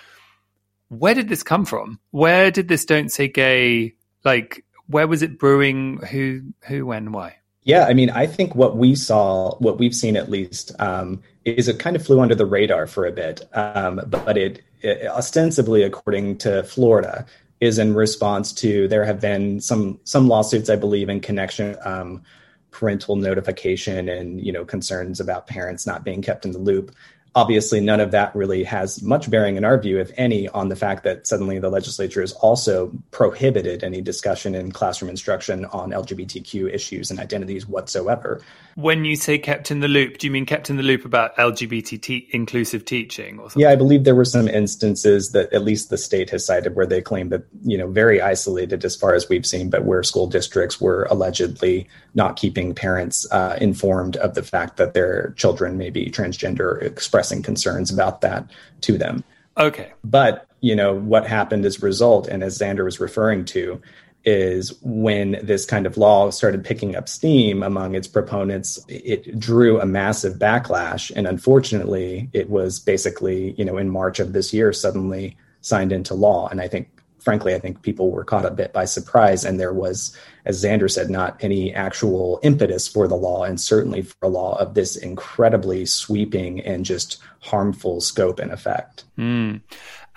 where 0.89 1.15
did 1.15 1.29
this 1.29 1.43
come 1.43 1.65
from? 1.65 1.99
Where 2.11 2.51
did 2.51 2.69
this 2.69 2.85
don't 2.85 3.11
say 3.11 3.29
gay 3.29 3.95
like 4.25 4.65
where 4.89 5.07
was 5.07 5.23
it 5.23 5.39
brewing? 5.39 5.99
Who 6.11 6.43
who 6.65 6.87
when 6.87 7.13
why? 7.13 7.37
Yeah, 7.63 7.85
I 7.85 7.93
mean, 7.93 8.09
I 8.11 8.27
think 8.27 8.55
what 8.55 8.77
we 8.77 8.95
saw, 8.95 9.57
what 9.59 9.79
we've 9.79 9.95
seen 9.95 10.17
at 10.17 10.31
least, 10.31 10.73
um, 10.81 11.23
is 11.45 11.69
it 11.69 11.79
kind 11.79 11.97
of 11.97 12.05
flew 12.05 12.21
under 12.21 12.35
the 12.35 12.47
radar 12.47 12.87
for 12.87 13.05
a 13.05 13.13
bit, 13.13 13.47
um, 13.53 14.01
but 14.07 14.39
it, 14.39 14.63
it, 14.81 15.07
ostensibly, 15.07 15.83
according 15.83 16.39
to 16.39 16.63
Florida, 16.63 17.27
is 17.61 17.79
in 17.79 17.95
response 17.95 18.53
to 18.53 18.89
there 18.89 19.05
have 19.05 19.21
been 19.21 19.61
some 19.61 20.01
some 20.05 20.29
lawsuits, 20.29 20.71
I 20.71 20.77
believe, 20.77 21.09
in 21.09 21.21
connection 21.21 21.77
um, 21.85 22.23
parental 22.71 23.17
notification 23.17 24.09
and 24.09 24.45
you 24.45 24.53
know 24.53 24.65
concerns 24.65 25.21
about 25.21 25.47
parents 25.47 25.87
not 25.87 26.05
being 26.05 26.23
kept 26.23 26.45
in 26.45 26.53
the 26.53 26.59
loop 26.59 26.95
obviously 27.35 27.81
none 27.81 28.01
of 28.01 28.11
that 28.11 28.35
really 28.35 28.65
has 28.65 29.03
much 29.03 29.31
bearing 29.31 29.57
in 29.57 29.65
our 29.65 29.79
view 29.79 29.99
if 29.99 30.11
any 30.17 30.49
on 30.49 30.69
the 30.69 30.77
fact 30.77 31.05
that 31.05 31.27
suddenly 31.27 31.59
the 31.59 31.69
legislature 31.69 32.21
has 32.21 32.33
also 32.33 32.91
prohibited 33.11 33.85
any 33.85 34.01
discussion 34.01 34.55
in 34.55 34.73
classroom 34.73 35.11
instruction 35.11 35.65
on 35.67 35.91
lgbtq 35.91 36.73
issues 36.73 37.11
and 37.11 37.21
identities 37.21 37.67
whatsoever. 37.67 38.41
When 38.75 39.05
you 39.05 39.17
say 39.17 39.39
kept 39.39 39.71
in 39.71 39.81
the 39.81 39.89
loop 39.89 40.19
do 40.19 40.27
you 40.27 40.31
mean 40.31 40.47
kept 40.47 40.71
in 40.71 40.77
the 40.77 40.83
loop 40.83 41.05
about 41.05 41.37
lgbt 41.37 42.01
te- 42.01 42.29
inclusive 42.31 42.85
teaching 42.85 43.39
or 43.39 43.51
something? 43.51 43.63
Yeah 43.63 43.71
i 43.71 43.77
believe 43.77 44.05
there 44.05 44.15
were 44.15 44.25
some 44.25 44.49
instances 44.49 45.33
that 45.33 45.53
at 45.53 45.63
least 45.63 45.91
the 45.91 45.99
state 45.99 46.31
has 46.31 46.45
cited 46.45 46.75
where 46.75 46.87
they 46.87 47.03
claim 47.03 47.29
that 47.29 47.45
you 47.63 47.77
know 47.77 47.89
very 47.89 48.21
isolated 48.21 48.85
as 48.85 48.97
far 48.97 49.15
as 49.15 49.29
we've 49.29 49.47
seen 49.47 49.71
but 49.71 49.85
where 49.85 50.03
school 50.03 50.27
districts 50.27 50.81
were 50.81 51.07
allegedly 51.11 51.89
not 52.15 52.37
keeping 52.37 52.75
parents 52.75 53.31
uh, 53.33 53.57
informed 53.61 54.17
of 54.17 54.35
the 54.35 54.43
fact 54.43 54.77
that 54.77 54.95
their 54.95 55.35
children 55.37 55.79
may 55.79 55.91
be 55.91 56.11
transgender 56.11 56.81
expressing 57.19 57.43
concerns 57.43 57.91
about 57.91 58.21
that 58.21 58.49
to 58.83 58.97
them. 58.97 59.25
Okay. 59.57 59.93
But, 60.05 60.47
you 60.61 60.77
know, 60.77 60.95
what 60.95 61.27
happened 61.27 61.65
as 61.65 61.83
a 61.83 61.87
result, 61.87 62.29
and 62.29 62.45
as 62.45 62.59
Zander 62.59 62.85
was 62.85 63.01
referring 63.01 63.45
to, 63.47 63.81
is 64.25 64.79
when 64.83 65.37
this 65.43 65.65
kind 65.65 65.85
of 65.87 65.97
law 65.97 66.31
started 66.31 66.65
picking 66.65 66.95
up 66.95 67.09
steam 67.09 67.65
among 67.65 67.97
its 67.97 68.07
proponents, 68.07 68.79
it 68.89 69.39
drew 69.39 69.81
a 69.81 69.87
massive 69.87 70.35
backlash. 70.35 71.11
And 71.17 71.27
unfortunately, 71.27 72.29
it 72.33 72.51
was 72.51 72.79
basically, 72.79 73.53
you 73.53 73.65
know, 73.65 73.79
in 73.79 73.91
March 73.91 74.21
of 74.21 74.33
this 74.33 74.53
year, 74.53 74.73
suddenly 74.73 75.37
signed 75.61 75.93
into 75.93 76.15
law. 76.15 76.49
And 76.49 76.61
I 76.61 76.69
think 76.69 76.89
frankly, 77.29 77.55
I 77.55 77.59
think 77.59 77.83
people 77.83 78.11
were 78.11 78.25
caught 78.25 78.47
a 78.47 78.51
bit 78.51 78.73
by 78.73 78.87
surprise. 78.87 79.45
And 79.45 79.61
there 79.61 79.75
was, 79.75 80.17
as 80.47 80.65
Zander 80.65 80.91
said, 80.91 81.11
not 81.11 81.37
any 81.45 81.75
actual 81.75 82.41
impetus 82.43 82.89
for 82.89 83.07
the 83.07 83.17
law, 83.17 83.45
and 83.45 83.61
certainly 83.61 84.01
for 84.01 84.17
a 84.23 84.29
law 84.29 84.59
of 84.59 84.73
this 84.73 84.97
incredibly 84.97 85.85
sweeping 85.85 86.61
and 86.61 86.87
just 86.87 87.19
harmful 87.41 88.01
scope 88.01 88.39
and 88.39 88.51
effect. 88.51 89.05
Mm. 89.19 89.61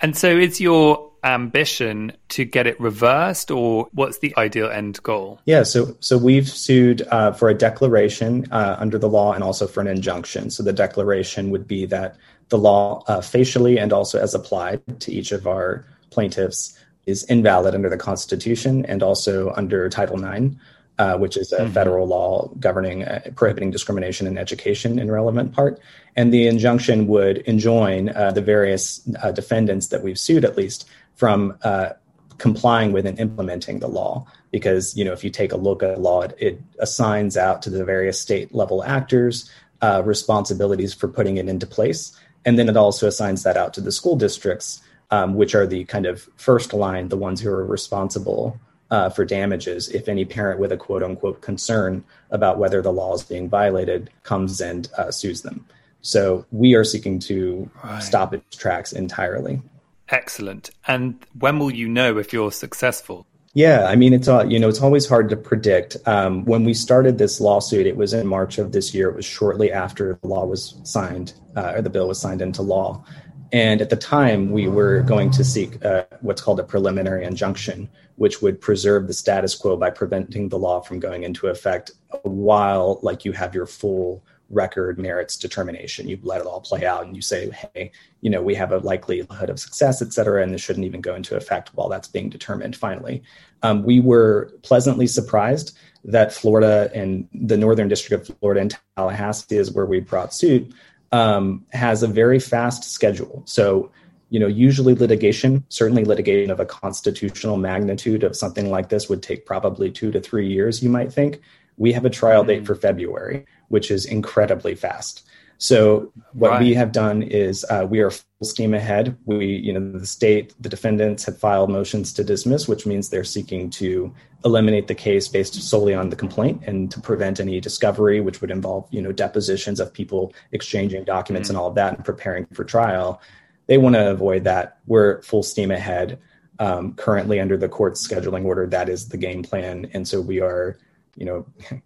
And 0.00 0.16
so, 0.16 0.38
is 0.38 0.58
your 0.58 1.10
ambition 1.22 2.12
to 2.30 2.46
get 2.46 2.66
it 2.66 2.80
reversed, 2.80 3.50
or 3.50 3.88
what's 3.92 4.20
the 4.20 4.32
ideal 4.38 4.70
end 4.70 5.02
goal? 5.02 5.38
Yeah, 5.44 5.64
so 5.64 5.94
so 6.00 6.16
we've 6.16 6.48
sued 6.48 7.06
uh, 7.10 7.32
for 7.32 7.50
a 7.50 7.54
declaration 7.54 8.46
uh, 8.50 8.76
under 8.78 8.96
the 8.96 9.10
law 9.10 9.34
and 9.34 9.44
also 9.44 9.66
for 9.66 9.82
an 9.82 9.86
injunction. 9.86 10.48
So 10.48 10.62
the 10.62 10.72
declaration 10.72 11.50
would 11.50 11.68
be 11.68 11.84
that 11.84 12.16
the 12.48 12.56
law, 12.56 13.04
uh, 13.06 13.20
facially 13.20 13.78
and 13.78 13.92
also 13.92 14.18
as 14.18 14.34
applied 14.34 14.80
to 15.00 15.12
each 15.12 15.30
of 15.30 15.46
our 15.46 15.84
plaintiffs, 16.08 16.78
is 17.06 17.24
invalid 17.24 17.74
under 17.74 17.88
the 17.88 17.96
Constitution 17.96 18.84
and 18.86 19.02
also 19.02 19.52
under 19.56 19.88
Title 19.88 20.22
IX, 20.22 20.54
uh, 20.98 21.16
which 21.16 21.36
is 21.36 21.52
a 21.52 21.62
mm-hmm. 21.62 21.72
federal 21.72 22.06
law 22.06 22.48
governing 22.60 23.04
uh, 23.04 23.20
prohibiting 23.34 23.70
discrimination 23.70 24.26
in 24.26 24.38
education 24.38 24.98
in 24.98 25.10
relevant 25.10 25.52
part. 25.52 25.80
And 26.16 26.32
the 26.32 26.46
injunction 26.46 27.06
would 27.08 27.38
enjoin 27.38 28.10
uh, 28.10 28.30
the 28.32 28.42
various 28.42 29.00
uh, 29.22 29.32
defendants 29.32 29.88
that 29.88 30.02
we've 30.02 30.18
sued, 30.18 30.44
at 30.44 30.56
least, 30.56 30.88
from 31.16 31.56
uh, 31.62 31.90
complying 32.38 32.92
with 32.92 33.06
and 33.06 33.18
implementing 33.18 33.80
the 33.80 33.88
law. 33.88 34.26
Because 34.50 34.96
you 34.96 35.04
know, 35.04 35.12
if 35.12 35.24
you 35.24 35.30
take 35.30 35.52
a 35.52 35.56
look 35.56 35.82
at 35.82 35.94
the 35.94 36.00
law, 36.00 36.22
it, 36.22 36.36
it 36.38 36.60
assigns 36.78 37.36
out 37.36 37.62
to 37.62 37.70
the 37.70 37.84
various 37.84 38.20
state 38.20 38.54
level 38.54 38.84
actors 38.84 39.50
uh, 39.80 40.02
responsibilities 40.04 40.94
for 40.94 41.08
putting 41.08 41.38
it 41.38 41.48
into 41.48 41.66
place, 41.66 42.16
and 42.44 42.58
then 42.58 42.68
it 42.68 42.76
also 42.76 43.08
assigns 43.08 43.42
that 43.42 43.56
out 43.56 43.74
to 43.74 43.80
the 43.80 43.90
school 43.90 44.14
districts 44.14 44.80
um, 45.12 45.34
which 45.34 45.54
are 45.54 45.66
the 45.66 45.84
kind 45.84 46.06
of 46.06 46.28
first 46.36 46.72
line, 46.72 47.08
the 47.08 47.16
ones 47.16 47.40
who 47.40 47.50
are 47.50 47.64
responsible 47.64 48.58
uh, 48.90 49.10
for 49.10 49.24
damages 49.24 49.88
if 49.90 50.08
any 50.08 50.24
parent 50.24 50.58
with 50.58 50.72
a 50.72 50.76
quote 50.76 51.02
unquote 51.02 51.40
concern 51.42 52.02
about 52.30 52.58
whether 52.58 52.82
the 52.82 52.92
law 52.92 53.14
is 53.14 53.22
being 53.22 53.48
violated 53.48 54.10
comes 54.24 54.60
and 54.60 54.88
uh, 54.98 55.10
sues 55.10 55.42
them. 55.42 55.64
So 56.00 56.44
we 56.50 56.74
are 56.74 56.82
seeking 56.82 57.18
to 57.20 57.70
right. 57.84 58.02
stop 58.02 58.34
its 58.34 58.56
tracks 58.56 58.92
entirely. 58.92 59.62
Excellent. 60.08 60.70
And 60.88 61.24
when 61.38 61.58
will 61.58 61.70
you 61.70 61.88
know 61.88 62.18
if 62.18 62.32
you're 62.32 62.50
successful? 62.50 63.26
Yeah, 63.54 63.84
I 63.84 63.96
mean 63.96 64.14
it's 64.14 64.28
uh, 64.28 64.44
you 64.44 64.58
know 64.58 64.68
it's 64.70 64.80
always 64.80 65.06
hard 65.06 65.28
to 65.28 65.36
predict. 65.36 65.96
Um, 66.06 66.46
when 66.46 66.64
we 66.64 66.72
started 66.72 67.18
this 67.18 67.38
lawsuit, 67.38 67.86
it 67.86 67.96
was 67.98 68.14
in 68.14 68.26
March 68.26 68.56
of 68.56 68.72
this 68.72 68.94
year. 68.94 69.10
It 69.10 69.16
was 69.16 69.26
shortly 69.26 69.70
after 69.70 70.18
the 70.22 70.28
law 70.28 70.46
was 70.46 70.74
signed 70.84 71.34
uh, 71.54 71.74
or 71.76 71.82
the 71.82 71.90
bill 71.90 72.08
was 72.08 72.18
signed 72.18 72.40
into 72.40 72.62
law, 72.62 73.04
and 73.52 73.80
at 73.80 73.90
the 73.90 73.96
time, 73.96 74.50
we 74.50 74.66
were 74.66 75.02
going 75.02 75.30
to 75.32 75.44
seek 75.44 75.84
uh, 75.84 76.04
what's 76.20 76.40
called 76.40 76.58
a 76.58 76.64
preliminary 76.64 77.24
injunction, 77.24 77.88
which 78.16 78.40
would 78.40 78.60
preserve 78.60 79.06
the 79.06 79.12
status 79.12 79.54
quo 79.54 79.76
by 79.76 79.90
preventing 79.90 80.48
the 80.48 80.58
law 80.58 80.80
from 80.80 80.98
going 80.98 81.22
into 81.22 81.48
effect 81.48 81.90
while, 82.22 82.98
like, 83.02 83.24
you 83.24 83.32
have 83.32 83.54
your 83.54 83.66
full 83.66 84.24
record 84.48 84.98
merits 84.98 85.36
determination. 85.36 86.08
You 86.08 86.18
let 86.22 86.40
it 86.40 86.46
all 86.46 86.60
play 86.60 86.84
out, 86.84 87.06
and 87.06 87.16
you 87.16 87.22
say, 87.22 87.50
"Hey, 87.50 87.90
you 88.20 88.30
know, 88.30 88.42
we 88.42 88.54
have 88.54 88.70
a 88.70 88.78
likelihood 88.78 89.48
of 89.48 89.58
success, 89.58 90.02
et 90.02 90.12
cetera, 90.12 90.42
and 90.42 90.52
this 90.52 90.60
shouldn't 90.60 90.84
even 90.84 91.00
go 91.00 91.14
into 91.14 91.36
effect 91.36 91.70
while 91.74 91.88
that's 91.88 92.08
being 92.08 92.28
determined." 92.28 92.76
Finally, 92.76 93.22
um, 93.62 93.82
we 93.82 93.98
were 94.00 94.52
pleasantly 94.62 95.06
surprised 95.06 95.76
that 96.04 96.32
Florida 96.32 96.90
and 96.94 97.28
the 97.32 97.56
Northern 97.56 97.88
District 97.88 98.28
of 98.28 98.36
Florida 98.38 98.60
and 98.60 98.76
Tallahassee 98.96 99.56
is 99.56 99.72
where 99.72 99.86
we 99.86 100.00
brought 100.00 100.34
suit 100.34 100.72
um, 101.12 101.64
has 101.72 102.02
a 102.02 102.08
very 102.08 102.38
fast 102.38 102.84
schedule. 102.84 103.42
So, 103.44 103.90
you 104.30 104.40
know, 104.40 104.46
usually 104.46 104.94
litigation, 104.94 105.64
certainly 105.68 106.04
litigation 106.04 106.50
of 106.50 106.58
a 106.58 106.64
constitutional 106.64 107.58
magnitude 107.58 108.24
of 108.24 108.34
something 108.34 108.70
like 108.70 108.88
this 108.88 109.08
would 109.08 109.22
take 109.22 109.44
probably 109.44 109.90
two 109.90 110.10
to 110.10 110.20
three 110.20 110.48
years, 110.48 110.82
you 110.82 110.88
might 110.88 111.12
think. 111.12 111.40
We 111.76 111.92
have 111.92 112.04
a 112.04 112.10
trial 112.10 112.44
date 112.44 112.58
mm-hmm. 112.58 112.66
for 112.66 112.74
February, 112.74 113.46
which 113.68 113.90
is 113.90 114.06
incredibly 114.06 114.74
fast. 114.74 115.26
So 115.62 116.12
what 116.32 116.50
right. 116.50 116.60
we 116.60 116.74
have 116.74 116.90
done 116.90 117.22
is 117.22 117.64
uh, 117.70 117.86
we 117.88 118.00
are 118.00 118.10
full 118.10 118.24
steam 118.42 118.74
ahead. 118.74 119.16
We, 119.26 119.46
you 119.46 119.72
know, 119.72 119.96
the 119.96 120.08
state, 120.08 120.52
the 120.58 120.68
defendants 120.68 121.24
have 121.26 121.38
filed 121.38 121.70
motions 121.70 122.12
to 122.14 122.24
dismiss, 122.24 122.66
which 122.66 122.84
means 122.84 123.08
they're 123.08 123.22
seeking 123.22 123.70
to 123.70 124.12
eliminate 124.44 124.88
the 124.88 124.96
case 124.96 125.28
based 125.28 125.54
solely 125.54 125.94
on 125.94 126.10
the 126.10 126.16
complaint 126.16 126.62
and 126.66 126.90
to 126.90 127.00
prevent 127.00 127.38
any 127.38 127.60
discovery, 127.60 128.20
which 128.20 128.40
would 128.40 128.50
involve, 128.50 128.88
you 128.90 129.00
know, 129.00 129.12
depositions 129.12 129.78
of 129.78 129.92
people 129.92 130.34
exchanging 130.50 131.04
documents 131.04 131.46
mm-hmm. 131.46 131.54
and 131.56 131.62
all 131.62 131.68
of 131.68 131.76
that 131.76 131.94
and 131.94 132.04
preparing 132.04 132.44
for 132.46 132.64
trial. 132.64 133.22
They 133.68 133.78
want 133.78 133.94
to 133.94 134.10
avoid 134.10 134.42
that. 134.42 134.78
We're 134.88 135.22
full 135.22 135.44
steam 135.44 135.70
ahead. 135.70 136.18
Um, 136.58 136.94
currently, 136.94 137.38
under 137.38 137.56
the 137.56 137.68
court's 137.68 138.04
scheduling 138.04 138.44
order, 138.44 138.66
that 138.66 138.88
is 138.88 139.08
the 139.08 139.16
game 139.16 139.44
plan, 139.44 139.88
and 139.94 140.08
so 140.08 140.20
we 140.20 140.40
are, 140.40 140.76
you 141.14 141.24
know. 141.24 141.46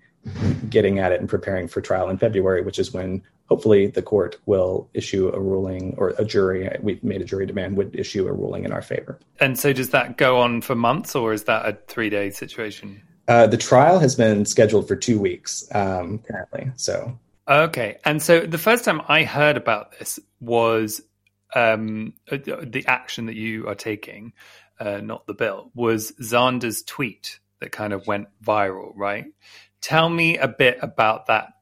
getting 0.70 0.98
at 0.98 1.12
it 1.12 1.20
and 1.20 1.28
preparing 1.28 1.68
for 1.68 1.80
trial 1.80 2.10
in 2.10 2.18
February, 2.18 2.60
which 2.60 2.80
is 2.80 2.92
when 2.92 3.22
hopefully 3.48 3.86
the 3.86 4.02
court 4.02 4.36
will 4.46 4.88
issue 4.94 5.28
a 5.28 5.40
ruling 5.40 5.94
or 5.98 6.10
a 6.18 6.24
jury 6.24 6.68
we've 6.80 7.02
made 7.02 7.20
a 7.20 7.24
jury 7.24 7.46
demand 7.46 7.76
would 7.76 7.94
issue 7.94 8.26
a 8.26 8.32
ruling 8.32 8.64
in 8.64 8.72
our 8.72 8.82
favor. 8.82 9.18
And 9.40 9.58
so 9.58 9.72
does 9.72 9.90
that 9.90 10.16
go 10.16 10.40
on 10.40 10.60
for 10.60 10.74
months 10.74 11.14
or 11.14 11.32
is 11.32 11.44
that 11.44 11.66
a 11.66 11.78
three 11.86 12.10
day 12.10 12.30
situation? 12.30 13.02
Uh, 13.28 13.46
the 13.46 13.56
trial 13.56 13.98
has 13.98 14.14
been 14.14 14.44
scheduled 14.44 14.86
for 14.86 14.94
two 14.94 15.18
weeks 15.18 15.64
um, 15.74 16.18
currently 16.18 16.70
so. 16.76 17.18
Okay 17.48 17.98
and 18.04 18.20
so 18.20 18.40
the 18.40 18.58
first 18.58 18.84
time 18.84 19.00
i 19.08 19.22
heard 19.22 19.56
about 19.56 19.96
this 19.98 20.18
was 20.40 21.00
um, 21.54 22.12
the 22.28 22.84
action 22.86 23.26
that 23.26 23.36
you 23.36 23.68
are 23.68 23.74
taking 23.74 24.32
uh, 24.80 24.98
not 24.98 25.26
the 25.26 25.34
bill 25.34 25.70
was 25.74 26.12
zander's 26.22 26.82
tweet 26.82 27.38
that 27.60 27.72
kind 27.72 27.92
of 27.92 28.06
went 28.06 28.28
viral 28.44 28.92
right? 28.94 29.26
Tell 29.80 30.08
me 30.08 30.36
a 30.38 30.48
bit 30.48 30.78
about 30.82 31.26
that 31.26 31.52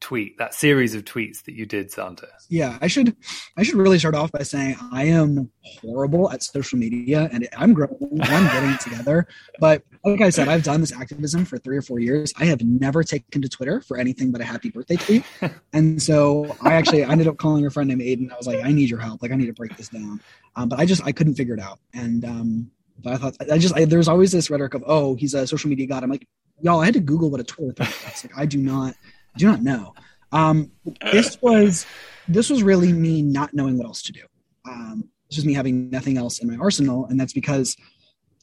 tweet, 0.00 0.36
that 0.38 0.54
series 0.54 0.94
of 0.94 1.04
tweets 1.04 1.44
that 1.44 1.54
you 1.54 1.66
did, 1.66 1.90
Santa. 1.90 2.28
Yeah, 2.48 2.78
I 2.80 2.88
should 2.88 3.16
I 3.56 3.62
should 3.62 3.76
really 3.76 3.98
start 3.98 4.14
off 4.14 4.30
by 4.32 4.42
saying 4.42 4.76
I 4.92 5.04
am 5.04 5.50
horrible 5.62 6.30
at 6.30 6.42
social 6.42 6.78
media 6.78 7.28
and 7.32 7.48
I'm 7.56 7.72
growing, 7.72 8.20
I'm 8.22 8.44
getting 8.44 8.70
it 8.70 8.80
together. 8.80 9.26
But 9.58 9.82
like 10.04 10.20
I 10.20 10.30
said, 10.30 10.48
I've 10.48 10.62
done 10.62 10.80
this 10.80 10.92
activism 10.92 11.44
for 11.44 11.58
three 11.58 11.76
or 11.76 11.82
four 11.82 11.98
years. 11.98 12.32
I 12.36 12.44
have 12.46 12.62
never 12.62 13.02
taken 13.02 13.40
to 13.42 13.48
Twitter 13.48 13.80
for 13.80 13.96
anything 13.96 14.30
but 14.30 14.40
a 14.40 14.44
happy 14.44 14.70
birthday 14.70 14.96
tweet. 14.96 15.24
and 15.72 16.02
so 16.02 16.54
I 16.60 16.74
actually 16.74 17.04
I 17.04 17.10
ended 17.10 17.28
up 17.28 17.38
calling 17.38 17.64
a 17.66 17.70
friend 17.70 17.88
named 17.88 18.02
Aiden. 18.02 18.32
I 18.32 18.36
was 18.36 18.46
like, 18.46 18.64
I 18.64 18.72
need 18.72 18.90
your 18.90 19.00
help. 19.00 19.22
Like 19.22 19.32
I 19.32 19.36
need 19.36 19.46
to 19.46 19.54
break 19.54 19.76
this 19.76 19.88
down. 19.88 20.20
Um, 20.56 20.68
but 20.68 20.78
I 20.78 20.84
just 20.84 21.04
I 21.04 21.12
couldn't 21.12 21.34
figure 21.34 21.54
it 21.54 21.60
out. 21.60 21.78
And 21.94 22.24
um, 22.24 22.70
but 23.02 23.14
I 23.14 23.16
thought 23.16 23.36
I 23.50 23.58
just 23.58 23.74
I, 23.74 23.84
there's 23.84 24.08
always 24.08 24.32
this 24.32 24.50
rhetoric 24.50 24.74
of 24.74 24.84
oh 24.86 25.14
he's 25.14 25.34
a 25.34 25.46
social 25.46 25.70
media 25.70 25.86
god. 25.86 26.02
I'm 26.02 26.10
like 26.10 26.26
y'all 26.60 26.80
I 26.80 26.84
had 26.84 26.94
to 26.94 27.00
Google 27.00 27.30
what 27.30 27.40
a 27.40 27.44
Twitter 27.44 27.72
thread 27.72 28.12
is. 28.12 28.24
Like 28.24 28.36
I 28.36 28.46
do 28.46 28.58
not 28.58 28.94
do 29.36 29.46
not 29.46 29.62
know. 29.62 29.94
Um, 30.32 30.72
this 31.12 31.38
was 31.42 31.86
this 32.28 32.50
was 32.50 32.62
really 32.62 32.92
me 32.92 33.22
not 33.22 33.54
knowing 33.54 33.78
what 33.78 33.86
else 33.86 34.02
to 34.02 34.12
do. 34.12 34.22
Um, 34.66 35.08
this 35.28 35.36
was 35.36 35.44
me 35.44 35.54
having 35.54 35.90
nothing 35.90 36.18
else 36.18 36.38
in 36.38 36.48
my 36.48 36.56
arsenal, 36.56 37.06
and 37.06 37.18
that's 37.18 37.32
because 37.32 37.76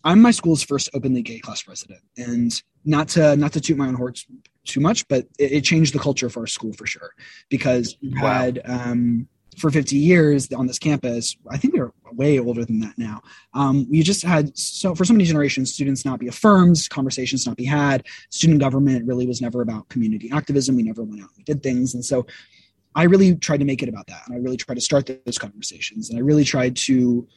I'm 0.03 0.21
my 0.21 0.31
school's 0.31 0.63
first 0.63 0.89
openly 0.93 1.21
gay 1.21 1.39
class 1.39 1.61
president. 1.61 2.01
And 2.17 2.51
not 2.85 3.09
to 3.09 3.35
not 3.35 3.53
to 3.53 3.61
toot 3.61 3.77
my 3.77 3.87
own 3.87 3.95
horn 3.95 4.13
too 4.65 4.79
much, 4.79 5.07
but 5.07 5.27
it, 5.37 5.51
it 5.51 5.61
changed 5.63 5.93
the 5.93 5.99
culture 5.99 6.29
for 6.29 6.41
our 6.41 6.47
school 6.47 6.73
for 6.73 6.85
sure 6.85 7.11
because 7.49 7.97
wow. 8.01 8.27
had 8.27 8.61
um, 8.65 9.27
for 9.57 9.69
50 9.69 9.95
years 9.95 10.51
on 10.51 10.67
this 10.67 10.79
campus. 10.79 11.35
I 11.49 11.57
think 11.57 11.73
we 11.73 11.79
are 11.79 11.91
way 12.15 12.39
older 12.39 12.65
than 12.65 12.79
that 12.79 12.97
now. 12.97 13.21
Um, 13.53 13.87
we 13.89 14.01
just 14.01 14.23
had 14.23 14.57
so 14.57 14.95
for 14.95 15.05
so 15.05 15.13
many 15.13 15.25
generations, 15.25 15.73
students 15.73 16.05
not 16.05 16.19
be 16.19 16.27
affirmed, 16.27 16.77
conversations 16.89 17.45
not 17.45 17.57
be 17.57 17.65
had. 17.65 18.05
Student 18.29 18.59
government 18.59 19.05
really 19.07 19.27
was 19.27 19.41
never 19.41 19.61
about 19.61 19.89
community 19.89 20.31
activism. 20.31 20.75
We 20.75 20.83
never 20.83 21.03
went 21.03 21.21
out 21.21 21.29
and 21.35 21.45
did 21.45 21.63
things, 21.63 21.93
and 21.93 22.03
so 22.03 22.25
I 22.95 23.03
really 23.03 23.35
tried 23.35 23.59
to 23.59 23.65
make 23.65 23.81
it 23.83 23.89
about 23.89 24.07
that, 24.07 24.23
and 24.27 24.35
I 24.35 24.39
really 24.39 24.57
tried 24.57 24.75
to 24.75 24.81
start 24.81 25.09
those 25.25 25.37
conversations, 25.37 26.09
and 26.09 26.19
I 26.19 26.21
really 26.21 26.43
tried 26.43 26.75
to 26.77 27.27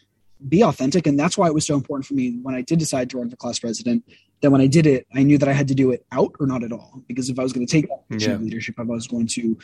be 0.49 0.63
authentic, 0.63 1.07
and 1.07 1.19
that's 1.19 1.39
why 1.39 1.47
it 1.47 1.55
was 1.55 1.67
so 1.67 1.75
important 1.75 2.07
for 2.07 2.15
me 2.15 2.39
when 2.43 2.55
I 2.55 2.63
did 2.63 2.79
decide 2.79 3.09
to 3.11 3.19
run 3.19 3.31
for 3.31 3.37
class 3.37 3.59
president. 3.59 4.05
That 4.43 4.51
when 4.51 4.61
I 4.61 4.67
did 4.67 4.87
it, 4.87 5.07
I 5.15 5.23
knew 5.23 5.39
that 5.39 5.49
I 5.49 5.55
had 5.55 5.69
to 5.69 5.75
do 5.75 5.91
it 5.91 6.05
out 6.13 6.35
or 6.39 6.47
not 6.47 6.65
at 6.65 6.73
all, 6.73 7.03
because 7.09 7.31
if 7.31 7.39
I 7.39 7.43
was 7.43 7.53
going 7.53 7.67
to 7.67 7.71
take 7.71 7.89
yeah. 8.11 8.37
leadership, 8.37 8.75
if 8.77 8.81
I 8.81 8.93
was 8.93 9.07
going 9.07 9.27
to 9.29 9.57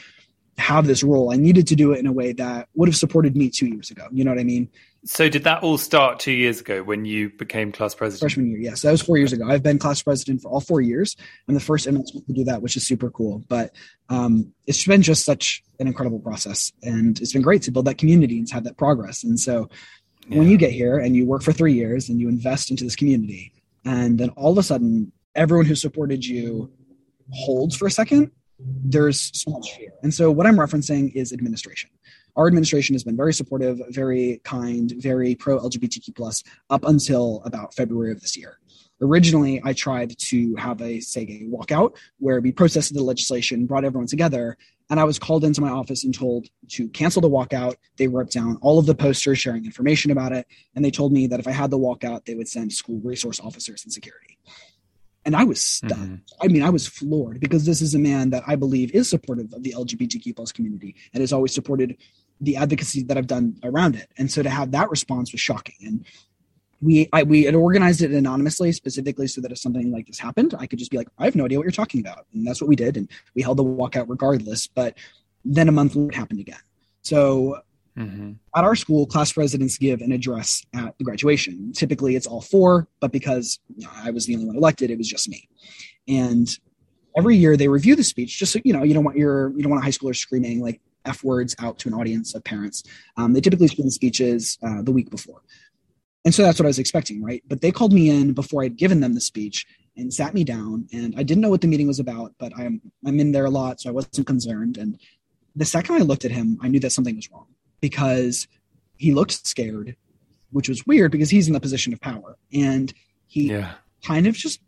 have 0.60 0.86
this 0.86 1.02
role. 1.02 1.32
I 1.32 1.36
needed 1.36 1.66
to 1.68 1.76
do 1.76 1.92
it 1.92 1.98
in 1.98 2.06
a 2.06 2.12
way 2.12 2.32
that 2.34 2.68
would 2.74 2.88
have 2.88 2.96
supported 2.96 3.36
me 3.36 3.50
two 3.50 3.66
years 3.66 3.90
ago. 3.90 4.06
You 4.12 4.24
know 4.24 4.30
what 4.30 4.38
I 4.40 4.44
mean? 4.44 4.68
So 5.04 5.30
did 5.30 5.44
that 5.44 5.62
all 5.62 5.78
start 5.78 6.18
two 6.18 6.32
years 6.32 6.60
ago 6.60 6.82
when 6.82 7.06
you 7.06 7.30
became 7.30 7.72
class 7.72 7.94
president? 7.94 8.20
Freshman 8.20 8.50
year, 8.50 8.58
yes. 8.58 8.82
That 8.82 8.92
was 8.92 9.00
four 9.00 9.16
years 9.16 9.32
ago. 9.32 9.46
I've 9.48 9.62
been 9.62 9.78
class 9.78 10.02
president 10.02 10.42
for 10.42 10.50
all 10.50 10.60
four 10.60 10.82
years. 10.82 11.16
I'm 11.48 11.54
the 11.54 11.60
first 11.60 11.86
MSP 11.86 12.26
to 12.26 12.32
do 12.32 12.44
that, 12.44 12.60
which 12.60 12.76
is 12.76 12.86
super 12.86 13.10
cool. 13.10 13.42
But 13.48 13.74
um, 14.10 14.52
it's 14.66 14.86
been 14.86 15.00
just 15.00 15.24
such 15.24 15.62
an 15.78 15.86
incredible 15.86 16.20
process. 16.20 16.70
And 16.82 17.18
it's 17.18 17.32
been 17.32 17.40
great 17.40 17.62
to 17.62 17.70
build 17.70 17.86
that 17.86 17.96
community 17.96 18.38
and 18.38 18.46
to 18.48 18.54
have 18.54 18.64
that 18.64 18.76
progress. 18.76 19.24
And 19.24 19.40
so 19.40 19.70
yeah. 20.28 20.38
when 20.38 20.48
you 20.48 20.58
get 20.58 20.72
here 20.72 20.98
and 20.98 21.16
you 21.16 21.24
work 21.24 21.42
for 21.42 21.52
three 21.52 21.72
years 21.72 22.10
and 22.10 22.20
you 22.20 22.28
invest 22.28 22.70
into 22.70 22.84
this 22.84 22.96
community, 22.96 23.54
and 23.86 24.18
then 24.18 24.28
all 24.30 24.52
of 24.52 24.58
a 24.58 24.62
sudden 24.62 25.12
everyone 25.34 25.64
who 25.64 25.74
supported 25.74 26.26
you 26.26 26.70
holds 27.32 27.74
for 27.74 27.86
a 27.86 27.90
second 27.90 28.30
there's 28.84 29.30
so 29.34 29.50
much 29.50 29.76
fear. 29.76 29.92
And 30.02 30.12
so 30.12 30.30
what 30.30 30.46
I'm 30.46 30.56
referencing 30.56 31.14
is 31.14 31.32
administration. 31.32 31.90
Our 32.36 32.46
administration 32.46 32.94
has 32.94 33.04
been 33.04 33.16
very 33.16 33.34
supportive, 33.34 33.80
very 33.90 34.40
kind, 34.44 34.92
very 34.98 35.34
pro 35.34 35.58
LGBTQ 35.58 36.14
plus 36.14 36.42
up 36.70 36.84
until 36.84 37.42
about 37.44 37.74
February 37.74 38.12
of 38.12 38.20
this 38.20 38.36
year. 38.36 38.58
Originally, 39.02 39.60
I 39.64 39.72
tried 39.72 40.18
to 40.18 40.54
have 40.56 40.82
a 40.82 41.00
say 41.00 41.24
gay 41.24 41.46
walkout 41.46 41.96
where 42.18 42.40
we 42.40 42.52
protested 42.52 42.96
the 42.96 43.02
legislation, 43.02 43.64
brought 43.64 43.84
everyone 43.84 44.06
together, 44.06 44.58
and 44.90 45.00
I 45.00 45.04
was 45.04 45.18
called 45.18 45.44
into 45.44 45.60
my 45.60 45.70
office 45.70 46.04
and 46.04 46.12
told 46.12 46.48
to 46.70 46.88
cancel 46.88 47.22
the 47.22 47.30
walkout. 47.30 47.76
They 47.96 48.08
ripped 48.08 48.32
down 48.32 48.58
all 48.60 48.78
of 48.78 48.86
the 48.86 48.94
posters 48.94 49.38
sharing 49.38 49.64
information 49.64 50.10
about 50.10 50.32
it, 50.32 50.46
and 50.74 50.84
they 50.84 50.90
told 50.90 51.12
me 51.12 51.26
that 51.28 51.40
if 51.40 51.48
I 51.48 51.52
had 51.52 51.70
the 51.70 51.78
walkout, 51.78 52.26
they 52.26 52.34
would 52.34 52.48
send 52.48 52.72
school 52.72 53.00
resource 53.02 53.40
officers 53.40 53.84
and 53.84 53.92
security. 53.92 54.36
And 55.24 55.36
I 55.36 55.44
was 55.44 55.62
stunned. 55.62 55.92
Mm-hmm. 55.92 56.42
I 56.42 56.48
mean, 56.48 56.62
I 56.62 56.70
was 56.70 56.86
floored 56.86 57.40
because 57.40 57.64
this 57.64 57.82
is 57.82 57.94
a 57.94 57.98
man 57.98 58.30
that 58.30 58.42
I 58.46 58.56
believe 58.56 58.92
is 58.92 59.08
supportive 59.08 59.52
of 59.52 59.62
the 59.62 59.74
LGBTQ 59.76 60.34
plus 60.34 60.50
community 60.50 60.96
and 61.12 61.20
has 61.20 61.32
always 61.32 61.54
supported 61.54 61.96
the 62.40 62.56
advocacy 62.56 63.02
that 63.04 63.18
I've 63.18 63.26
done 63.26 63.56
around 63.62 63.96
it. 63.96 64.08
And 64.18 64.30
so 64.30 64.42
to 64.42 64.50
have 64.50 64.70
that 64.72 64.90
response 64.90 65.32
was 65.32 65.40
shocking. 65.40 65.76
And 65.82 66.04
we 66.80 67.08
I, 67.12 67.22
we 67.22 67.44
had 67.44 67.54
organized 67.54 68.02
it 68.02 68.10
anonymously, 68.10 68.72
specifically 68.72 69.26
so 69.26 69.40
that 69.42 69.52
if 69.52 69.58
something 69.58 69.92
like 69.92 70.06
this 70.06 70.18
happened, 70.18 70.54
I 70.58 70.66
could 70.66 70.78
just 70.78 70.90
be 70.90 70.96
like, 70.96 71.08
I 71.18 71.24
have 71.26 71.36
no 71.36 71.44
idea 71.44 71.58
what 71.58 71.64
you're 71.64 71.72
talking 71.72 72.00
about, 72.00 72.26
and 72.32 72.46
that's 72.46 72.60
what 72.60 72.68
we 72.68 72.76
did. 72.76 72.96
And 72.96 73.08
we 73.34 73.42
held 73.42 73.58
the 73.58 73.64
walkout 73.64 74.06
regardless. 74.08 74.66
But 74.66 74.96
then 75.44 75.68
a 75.68 75.72
month 75.72 75.94
later, 75.94 76.10
it 76.10 76.14
happened 76.14 76.40
again. 76.40 76.60
So 77.02 77.62
Mm-hmm. 77.98 78.32
At 78.56 78.64
our 78.64 78.76
school, 78.76 79.06
class 79.06 79.32
presidents 79.32 79.76
give 79.76 80.00
an 80.00 80.12
address 80.12 80.64
at 80.74 80.96
the 80.98 81.04
graduation. 81.04 81.72
Typically, 81.72 82.16
it's 82.16 82.26
all 82.26 82.40
four, 82.40 82.88
but 83.00 83.12
because 83.12 83.58
you 83.76 83.84
know, 83.84 83.90
I 83.94 84.10
was 84.10 84.26
the 84.26 84.34
only 84.34 84.46
one 84.46 84.56
elected, 84.56 84.90
it 84.90 84.98
was 84.98 85.08
just 85.08 85.28
me. 85.28 85.48
And 86.08 86.48
every 87.16 87.36
year 87.36 87.56
they 87.56 87.68
review 87.68 87.96
the 87.96 88.04
speech, 88.04 88.38
just 88.38 88.52
so 88.52 88.60
you 88.64 88.72
know, 88.72 88.84
you 88.84 88.94
don't 88.94 89.04
want 89.04 89.16
your 89.16 89.50
you 89.50 89.62
don't 89.62 89.70
want 89.70 89.82
a 89.82 89.84
high 89.84 89.90
schooler 89.90 90.16
screaming 90.16 90.60
like 90.60 90.80
f 91.04 91.24
words 91.24 91.54
out 91.58 91.78
to 91.80 91.88
an 91.88 91.94
audience 91.94 92.34
of 92.34 92.44
parents. 92.44 92.82
Um, 93.16 93.32
they 93.32 93.40
typically 93.40 93.68
the 93.68 93.90
speeches 93.90 94.58
uh, 94.62 94.82
the 94.82 94.92
week 94.92 95.10
before, 95.10 95.42
and 96.24 96.34
so 96.34 96.42
that's 96.42 96.58
what 96.58 96.66
I 96.66 96.68
was 96.68 96.78
expecting, 96.78 97.22
right? 97.22 97.42
But 97.48 97.60
they 97.60 97.72
called 97.72 97.92
me 97.92 98.10
in 98.10 98.32
before 98.32 98.62
I'd 98.62 98.76
given 98.76 99.00
them 99.00 99.14
the 99.14 99.20
speech 99.20 99.66
and 99.96 100.12
sat 100.12 100.34
me 100.34 100.44
down, 100.44 100.86
and 100.92 101.14
I 101.16 101.22
didn't 101.22 101.40
know 101.40 101.50
what 101.50 101.60
the 101.60 101.68
meeting 101.68 101.86
was 101.86 101.98
about, 101.98 102.34
but 102.38 102.52
I'm 102.56 102.80
I'm 103.06 103.20
in 103.20 103.32
there 103.32 103.46
a 103.46 103.50
lot, 103.50 103.80
so 103.80 103.88
I 103.88 103.92
wasn't 103.92 104.26
concerned. 104.26 104.76
And 104.76 104.98
the 105.56 105.64
second 105.64 105.96
I 105.96 105.98
looked 105.98 106.24
at 106.24 106.30
him, 106.30 106.58
I 106.62 106.68
knew 106.68 106.80
that 106.80 106.90
something 106.90 107.16
was 107.16 107.30
wrong 107.30 107.46
because 107.80 108.46
he 108.96 109.12
looked 109.12 109.46
scared, 109.46 109.96
which 110.50 110.68
was 110.68 110.86
weird 110.86 111.10
because 111.10 111.30
he's 111.30 111.46
in 111.46 111.54
the 111.54 111.60
position 111.60 111.92
of 111.92 112.00
power. 112.00 112.36
And 112.52 112.92
he 113.26 113.50
yeah. 113.50 113.72
kind 114.04 114.26
of 114.26 114.34
just 114.34 114.60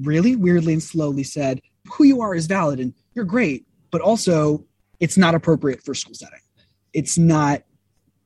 really 0.00 0.36
weirdly 0.36 0.74
and 0.74 0.82
slowly 0.82 1.24
said, 1.24 1.60
Who 1.92 2.04
you 2.04 2.20
are 2.20 2.34
is 2.34 2.46
valid 2.46 2.80
and 2.80 2.92
you're 3.14 3.24
great, 3.24 3.66
but 3.90 4.00
also 4.00 4.64
it's 5.04 5.18
not 5.18 5.34
appropriate 5.34 5.82
for 5.84 5.94
school 5.94 6.14
setting. 6.14 6.40
It's 6.94 7.18
not 7.18 7.62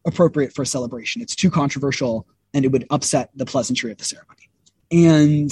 appropriate 0.07 0.55
for 0.55 0.63
a 0.63 0.67
celebration. 0.67 1.21
It's 1.21 1.35
too 1.35 1.51
controversial 1.51 2.25
and 2.55 2.65
it 2.65 2.69
would 2.69 2.87
upset 2.91 3.31
the 3.35 3.45
pleasantry 3.45 3.91
of 3.91 3.99
the 3.99 4.05
ceremony. 4.05 4.49
And 4.93 5.51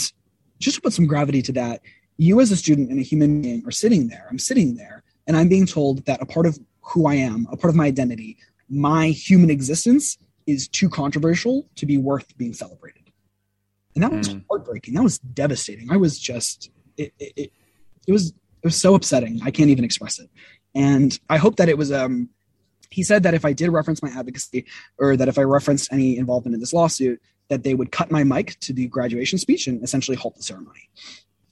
just 0.61 0.77
to 0.77 0.81
put 0.81 0.93
some 0.93 1.09
gravity 1.09 1.43
to 1.43 1.53
that, 1.55 1.83
you 2.17 2.41
as 2.41 2.53
a 2.53 2.57
student 2.57 2.91
and 2.91 3.01
a 3.01 3.03
human 3.03 3.43
being 3.43 3.67
are 3.67 3.73
sitting 3.73 4.07
there. 4.07 4.29
I'm 4.31 4.39
sitting 4.39 4.77
there 4.77 5.03
and 5.27 5.37
I'm 5.37 5.49
being 5.49 5.67
told 5.67 6.07
that 6.07 6.23
a 6.23 6.27
part 6.27 6.47
of 6.47 6.61
who 6.81 7.09
I 7.09 7.15
am, 7.15 7.49
a 7.51 7.57
part 7.57 7.71
of 7.71 7.75
my 7.75 7.87
identity, 7.87 8.37
my 8.71 9.09
human 9.09 9.51
existence 9.51 10.19
is 10.47 10.69
too 10.69 10.89
controversial 10.89 11.69
to 11.75 11.87
be 11.87 11.99
worth 11.99 12.39
being 12.39 12.55
celebrated. 12.55 13.11
And 13.97 14.05
that 14.05 14.13
was 14.13 14.29
mm. 14.29 14.45
heartbreaking. 14.49 14.95
That 14.95 15.03
was 15.03 15.19
devastating. 15.19 15.91
I 15.91 15.97
was 15.97 16.21
just 16.21 16.71
it, 16.97 17.13
it, 17.19 17.33
it, 17.35 17.53
it 18.07 18.13
was 18.13 18.29
it 18.29 18.71
was 18.71 18.81
so 18.81 18.95
upsetting. 18.95 19.41
I 19.45 19.51
can't 19.51 19.71
even 19.71 19.85
express 19.85 20.19
it. 20.19 20.31
And 20.77 21.19
I 21.31 21.39
hope 21.39 21.57
that 21.57 21.69
it 21.69 21.79
was 21.79 21.91
um 21.91 22.29
he 22.91 23.03
said 23.03 23.25
that 23.25 23.35
if 23.35 23.45
I 23.45 23.53
did 23.53 23.71
reference 23.71 24.03
my 24.03 24.11
advocacy 24.11 24.67
or 24.99 25.17
that 25.17 25.27
if 25.27 25.39
I 25.39 25.43
referenced 25.43 25.93
any 25.93 26.17
involvement 26.19 26.55
in 26.55 26.61
this 26.61 26.73
lawsuit, 26.73 27.21
that 27.49 27.65
they 27.65 27.75
would 27.75 27.91
cut 27.91 28.11
my 28.11 28.23
mic 28.23 28.59
to 28.61 28.73
the 28.73 28.87
graduation 28.87 29.39
speech 29.39 29.67
and 29.67 29.83
essentially 29.83 30.17
halt 30.17 30.37
the 30.37 30.43
ceremony. 30.43 30.89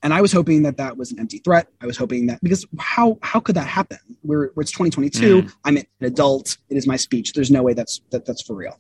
And 0.03 0.13
I 0.13 0.21
was 0.21 0.33
hoping 0.33 0.63
that 0.65 0.77
that 0.77 0.99
was 0.99 1.11
an 1.11 1.19
empty 1.19 1.39
threat. 1.39 1.69
I 1.81 1.87
was 1.87 1.97
hoping 1.97 2.27
that 2.27 2.39
because 2.43 2.67
how 2.79 3.19
how 3.23 3.41
could 3.41 3.57
that 3.57 3.67
happen? 3.67 3.99
We're, 4.23 4.53
it's 4.59 4.71
2022. 4.71 5.43
Mm. 5.43 5.53
I'm 5.65 5.77
an 5.79 5.87
adult. 6.03 6.59
It 6.69 6.77
is 6.77 6.87
my 6.87 6.97
speech. 6.97 7.33
There's 7.33 7.51
no 7.51 7.63
way 7.63 7.73
that's 7.73 8.03
that, 8.11 8.27
that's 8.27 8.43
for 8.43 8.55
real. 8.55 8.79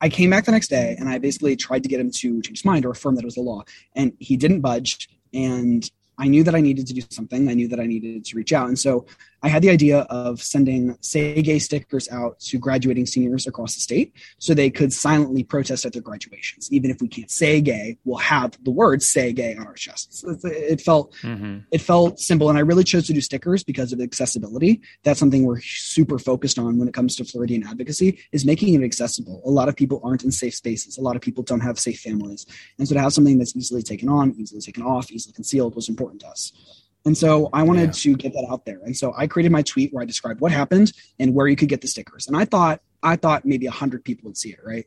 I 0.00 0.08
came 0.08 0.30
back 0.30 0.46
the 0.46 0.52
next 0.52 0.68
day 0.68 0.96
and 0.98 1.08
I 1.08 1.18
basically 1.18 1.56
tried 1.56 1.82
to 1.82 1.88
get 1.90 2.00
him 2.00 2.10
to 2.10 2.40
change 2.42 2.48
his 2.48 2.64
mind 2.64 2.86
or 2.86 2.90
affirm 2.90 3.16
that 3.16 3.22
it 3.22 3.26
was 3.26 3.34
the 3.34 3.42
law, 3.42 3.64
and 3.94 4.14
he 4.18 4.38
didn't 4.38 4.62
budge. 4.62 5.08
And 5.34 5.88
I 6.18 6.28
knew 6.28 6.44
that 6.44 6.54
I 6.54 6.60
needed 6.60 6.86
to 6.86 6.94
do 6.94 7.02
something. 7.10 7.48
I 7.48 7.54
knew 7.54 7.68
that 7.68 7.80
I 7.80 7.86
needed 7.86 8.24
to 8.24 8.36
reach 8.36 8.52
out. 8.52 8.68
And 8.68 8.78
so 8.78 9.06
I 9.44 9.48
had 9.48 9.62
the 9.62 9.68
idea 9.68 10.00
of 10.08 10.40
sending 10.40 10.96
Say 11.02 11.42
Gay 11.42 11.58
stickers 11.58 12.08
out 12.08 12.40
to 12.40 12.58
graduating 12.58 13.04
seniors 13.04 13.46
across 13.46 13.74
the 13.74 13.82
state 13.82 14.14
so 14.38 14.54
they 14.54 14.70
could 14.70 14.90
silently 14.90 15.44
protest 15.44 15.84
at 15.84 15.92
their 15.92 16.00
graduations. 16.00 16.72
Even 16.72 16.90
if 16.90 17.02
we 17.02 17.08
can't 17.08 17.30
say 17.30 17.60
gay, 17.60 17.98
we'll 18.06 18.16
have 18.16 18.56
the 18.64 18.70
word 18.70 19.02
say 19.02 19.34
gay 19.34 19.54
on 19.54 19.66
our 19.66 19.74
chests. 19.74 20.24
It 20.44 20.80
felt 20.80 21.12
mm-hmm. 21.16 21.58
it 21.70 21.82
felt 21.82 22.18
simple. 22.20 22.48
And 22.48 22.56
I 22.56 22.62
really 22.62 22.84
chose 22.84 23.06
to 23.08 23.12
do 23.12 23.20
stickers 23.20 23.62
because 23.62 23.92
of 23.92 24.00
accessibility. 24.00 24.80
That's 25.02 25.20
something 25.20 25.44
we're 25.44 25.60
super 25.60 26.18
focused 26.18 26.58
on 26.58 26.78
when 26.78 26.88
it 26.88 26.94
comes 26.94 27.14
to 27.16 27.24
Floridian 27.26 27.66
advocacy 27.66 28.18
is 28.32 28.46
making 28.46 28.72
it 28.72 28.82
accessible. 28.82 29.42
A 29.44 29.50
lot 29.50 29.68
of 29.68 29.76
people 29.76 30.00
aren't 30.02 30.24
in 30.24 30.32
safe 30.32 30.54
spaces. 30.54 30.96
A 30.96 31.02
lot 31.02 31.16
of 31.16 31.22
people 31.22 31.44
don't 31.44 31.60
have 31.60 31.78
safe 31.78 32.00
families. 32.00 32.46
And 32.78 32.88
so 32.88 32.94
to 32.94 33.00
have 33.02 33.12
something 33.12 33.36
that's 33.36 33.54
easily 33.54 33.82
taken 33.82 34.08
on, 34.08 34.34
easily 34.38 34.62
taken 34.62 34.82
off, 34.82 35.12
easily 35.12 35.34
concealed 35.34 35.74
was 35.76 35.90
important 35.90 36.22
to 36.22 36.28
us. 36.28 36.83
And 37.04 37.16
so 37.16 37.50
I 37.52 37.62
wanted 37.62 37.86
yeah. 37.86 37.92
to 37.92 38.16
get 38.16 38.32
that 38.32 38.46
out 38.50 38.64
there. 38.64 38.80
And 38.84 38.96
so 38.96 39.12
I 39.16 39.26
created 39.26 39.52
my 39.52 39.62
tweet 39.62 39.92
where 39.92 40.02
I 40.02 40.06
described 40.06 40.40
what 40.40 40.52
happened 40.52 40.92
and 41.18 41.34
where 41.34 41.46
you 41.46 41.56
could 41.56 41.68
get 41.68 41.82
the 41.82 41.88
stickers. 41.88 42.26
And 42.26 42.36
I 42.36 42.44
thought 42.44 42.80
I 43.02 43.16
thought 43.16 43.44
maybe 43.44 43.66
100 43.66 44.04
people 44.04 44.28
would 44.28 44.38
see 44.38 44.50
it, 44.50 44.60
right? 44.64 44.86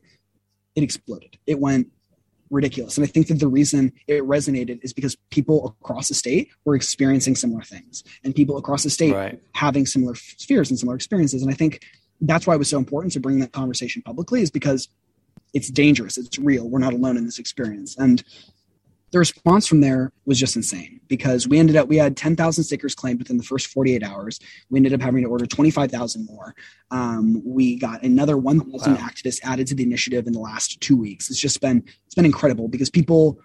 It 0.74 0.82
exploded. 0.82 1.38
It 1.46 1.60
went 1.60 1.88
ridiculous. 2.50 2.96
And 2.96 3.04
I 3.04 3.08
think 3.08 3.28
that 3.28 3.38
the 3.38 3.46
reason 3.46 3.92
it 4.06 4.22
resonated 4.22 4.80
is 4.82 4.92
because 4.92 5.16
people 5.30 5.76
across 5.80 6.08
the 6.08 6.14
state 6.14 6.48
were 6.64 6.74
experiencing 6.74 7.36
similar 7.36 7.62
things 7.62 8.02
and 8.24 8.34
people 8.34 8.56
across 8.56 8.82
the 8.82 8.90
state 8.90 9.14
right. 9.14 9.40
having 9.54 9.86
similar 9.86 10.14
fears 10.14 10.70
and 10.70 10.78
similar 10.78 10.96
experiences. 10.96 11.42
And 11.42 11.50
I 11.50 11.54
think 11.54 11.84
that's 12.20 12.46
why 12.46 12.54
it 12.54 12.58
was 12.58 12.68
so 12.68 12.78
important 12.78 13.12
to 13.12 13.20
bring 13.20 13.38
that 13.40 13.52
conversation 13.52 14.02
publicly 14.02 14.42
is 14.42 14.50
because 14.50 14.88
it's 15.54 15.70
dangerous. 15.70 16.18
It's 16.18 16.38
real. 16.38 16.68
We're 16.68 16.78
not 16.78 16.92
alone 16.92 17.16
in 17.16 17.24
this 17.24 17.38
experience. 17.38 17.96
And 17.96 18.24
the 19.10 19.18
response 19.18 19.66
from 19.66 19.80
there 19.80 20.12
was 20.26 20.38
just 20.38 20.56
insane 20.56 21.00
because 21.08 21.48
we 21.48 21.58
ended 21.58 21.76
up 21.76 21.88
we 21.88 21.96
had 21.96 22.16
10,000 22.16 22.64
stickers 22.64 22.94
claimed 22.94 23.18
within 23.18 23.38
the 23.38 23.42
first 23.42 23.68
48 23.68 24.02
hours. 24.02 24.38
We 24.70 24.78
ended 24.78 24.92
up 24.92 25.00
having 25.00 25.22
to 25.22 25.28
order 25.28 25.46
25,000 25.46 26.26
more. 26.26 26.54
Um, 26.90 27.42
we 27.44 27.76
got 27.76 28.02
another 28.02 28.36
1,000 28.36 28.94
wow. 28.94 28.98
activists 28.98 29.40
added 29.42 29.66
to 29.68 29.74
the 29.74 29.82
initiative 29.82 30.26
in 30.26 30.32
the 30.32 30.40
last 30.40 30.80
two 30.80 30.96
weeks. 30.96 31.30
It's 31.30 31.40
just 31.40 31.60
been 31.60 31.82
it's 32.06 32.14
been 32.14 32.26
incredible 32.26 32.68
because 32.68 32.90
people. 32.90 33.38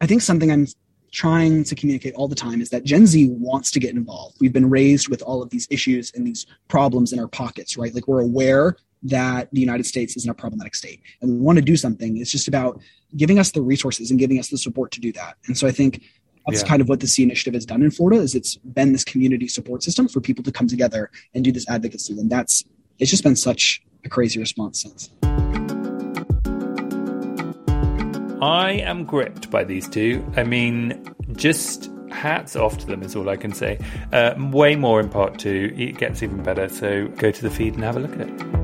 I 0.00 0.06
think 0.06 0.22
something 0.22 0.50
I'm 0.50 0.66
trying 1.12 1.62
to 1.64 1.74
communicate 1.74 2.12
all 2.14 2.26
the 2.26 2.34
time 2.34 2.60
is 2.60 2.68
that 2.70 2.84
Gen 2.84 3.06
Z 3.06 3.28
wants 3.30 3.70
to 3.70 3.80
get 3.80 3.94
involved. 3.94 4.36
We've 4.40 4.52
been 4.52 4.68
raised 4.68 5.08
with 5.08 5.22
all 5.22 5.40
of 5.42 5.48
these 5.48 5.68
issues 5.70 6.12
and 6.14 6.26
these 6.26 6.44
problems 6.68 7.12
in 7.12 7.20
our 7.20 7.28
pockets, 7.28 7.76
right? 7.78 7.94
Like 7.94 8.08
we're 8.08 8.20
aware 8.20 8.76
that 9.04 9.48
the 9.52 9.60
United 9.60 9.84
States 9.84 10.16
is 10.16 10.24
in 10.24 10.30
a 10.30 10.34
problematic 10.34 10.74
state 10.74 11.00
and 11.20 11.30
we 11.30 11.38
want 11.38 11.56
to 11.56 11.62
do 11.62 11.76
something. 11.76 12.16
It's 12.16 12.30
just 12.30 12.48
about 12.48 12.80
giving 13.16 13.38
us 13.38 13.52
the 13.52 13.62
resources 13.62 14.10
and 14.10 14.18
giving 14.18 14.38
us 14.38 14.48
the 14.48 14.58
support 14.58 14.90
to 14.92 15.00
do 15.00 15.12
that. 15.12 15.36
And 15.46 15.56
so 15.56 15.66
I 15.66 15.70
think 15.70 16.02
that's 16.46 16.62
yeah. 16.62 16.68
kind 16.68 16.82
of 16.82 16.88
what 16.88 17.00
the 17.00 17.06
SEE 17.06 17.22
initiative 17.22 17.54
has 17.54 17.64
done 17.64 17.82
in 17.82 17.90
Florida 17.90 18.20
is 18.20 18.34
it's 18.34 18.56
been 18.56 18.92
this 18.92 19.04
community 19.04 19.48
support 19.48 19.82
system 19.82 20.08
for 20.08 20.20
people 20.20 20.44
to 20.44 20.52
come 20.52 20.66
together 20.66 21.10
and 21.34 21.44
do 21.44 21.52
this 21.52 21.68
advocacy. 21.68 22.18
And 22.18 22.30
that's 22.30 22.64
it's 22.98 23.10
just 23.10 23.24
been 23.24 23.36
such 23.36 23.82
a 24.04 24.08
crazy 24.08 24.38
response 24.38 24.82
since. 24.82 25.10
I 28.42 28.72
am 28.84 29.04
gripped 29.04 29.50
by 29.50 29.64
these 29.64 29.88
two. 29.88 30.24
I 30.36 30.44
mean, 30.44 31.14
just 31.32 31.90
hats 32.10 32.56
off 32.56 32.78
to 32.78 32.86
them 32.86 33.02
is 33.02 33.16
all 33.16 33.28
I 33.28 33.36
can 33.36 33.52
say. 33.52 33.78
Uh, 34.12 34.34
way 34.52 34.76
more 34.76 35.00
in 35.00 35.08
part 35.08 35.38
two. 35.38 35.72
It 35.76 35.96
gets 35.98 36.22
even 36.22 36.42
better. 36.42 36.68
So 36.68 37.08
go 37.08 37.30
to 37.30 37.42
the 37.42 37.50
feed 37.50 37.74
and 37.74 37.82
have 37.82 37.96
a 37.96 38.00
look 38.00 38.12
at 38.12 38.28
it. 38.28 38.63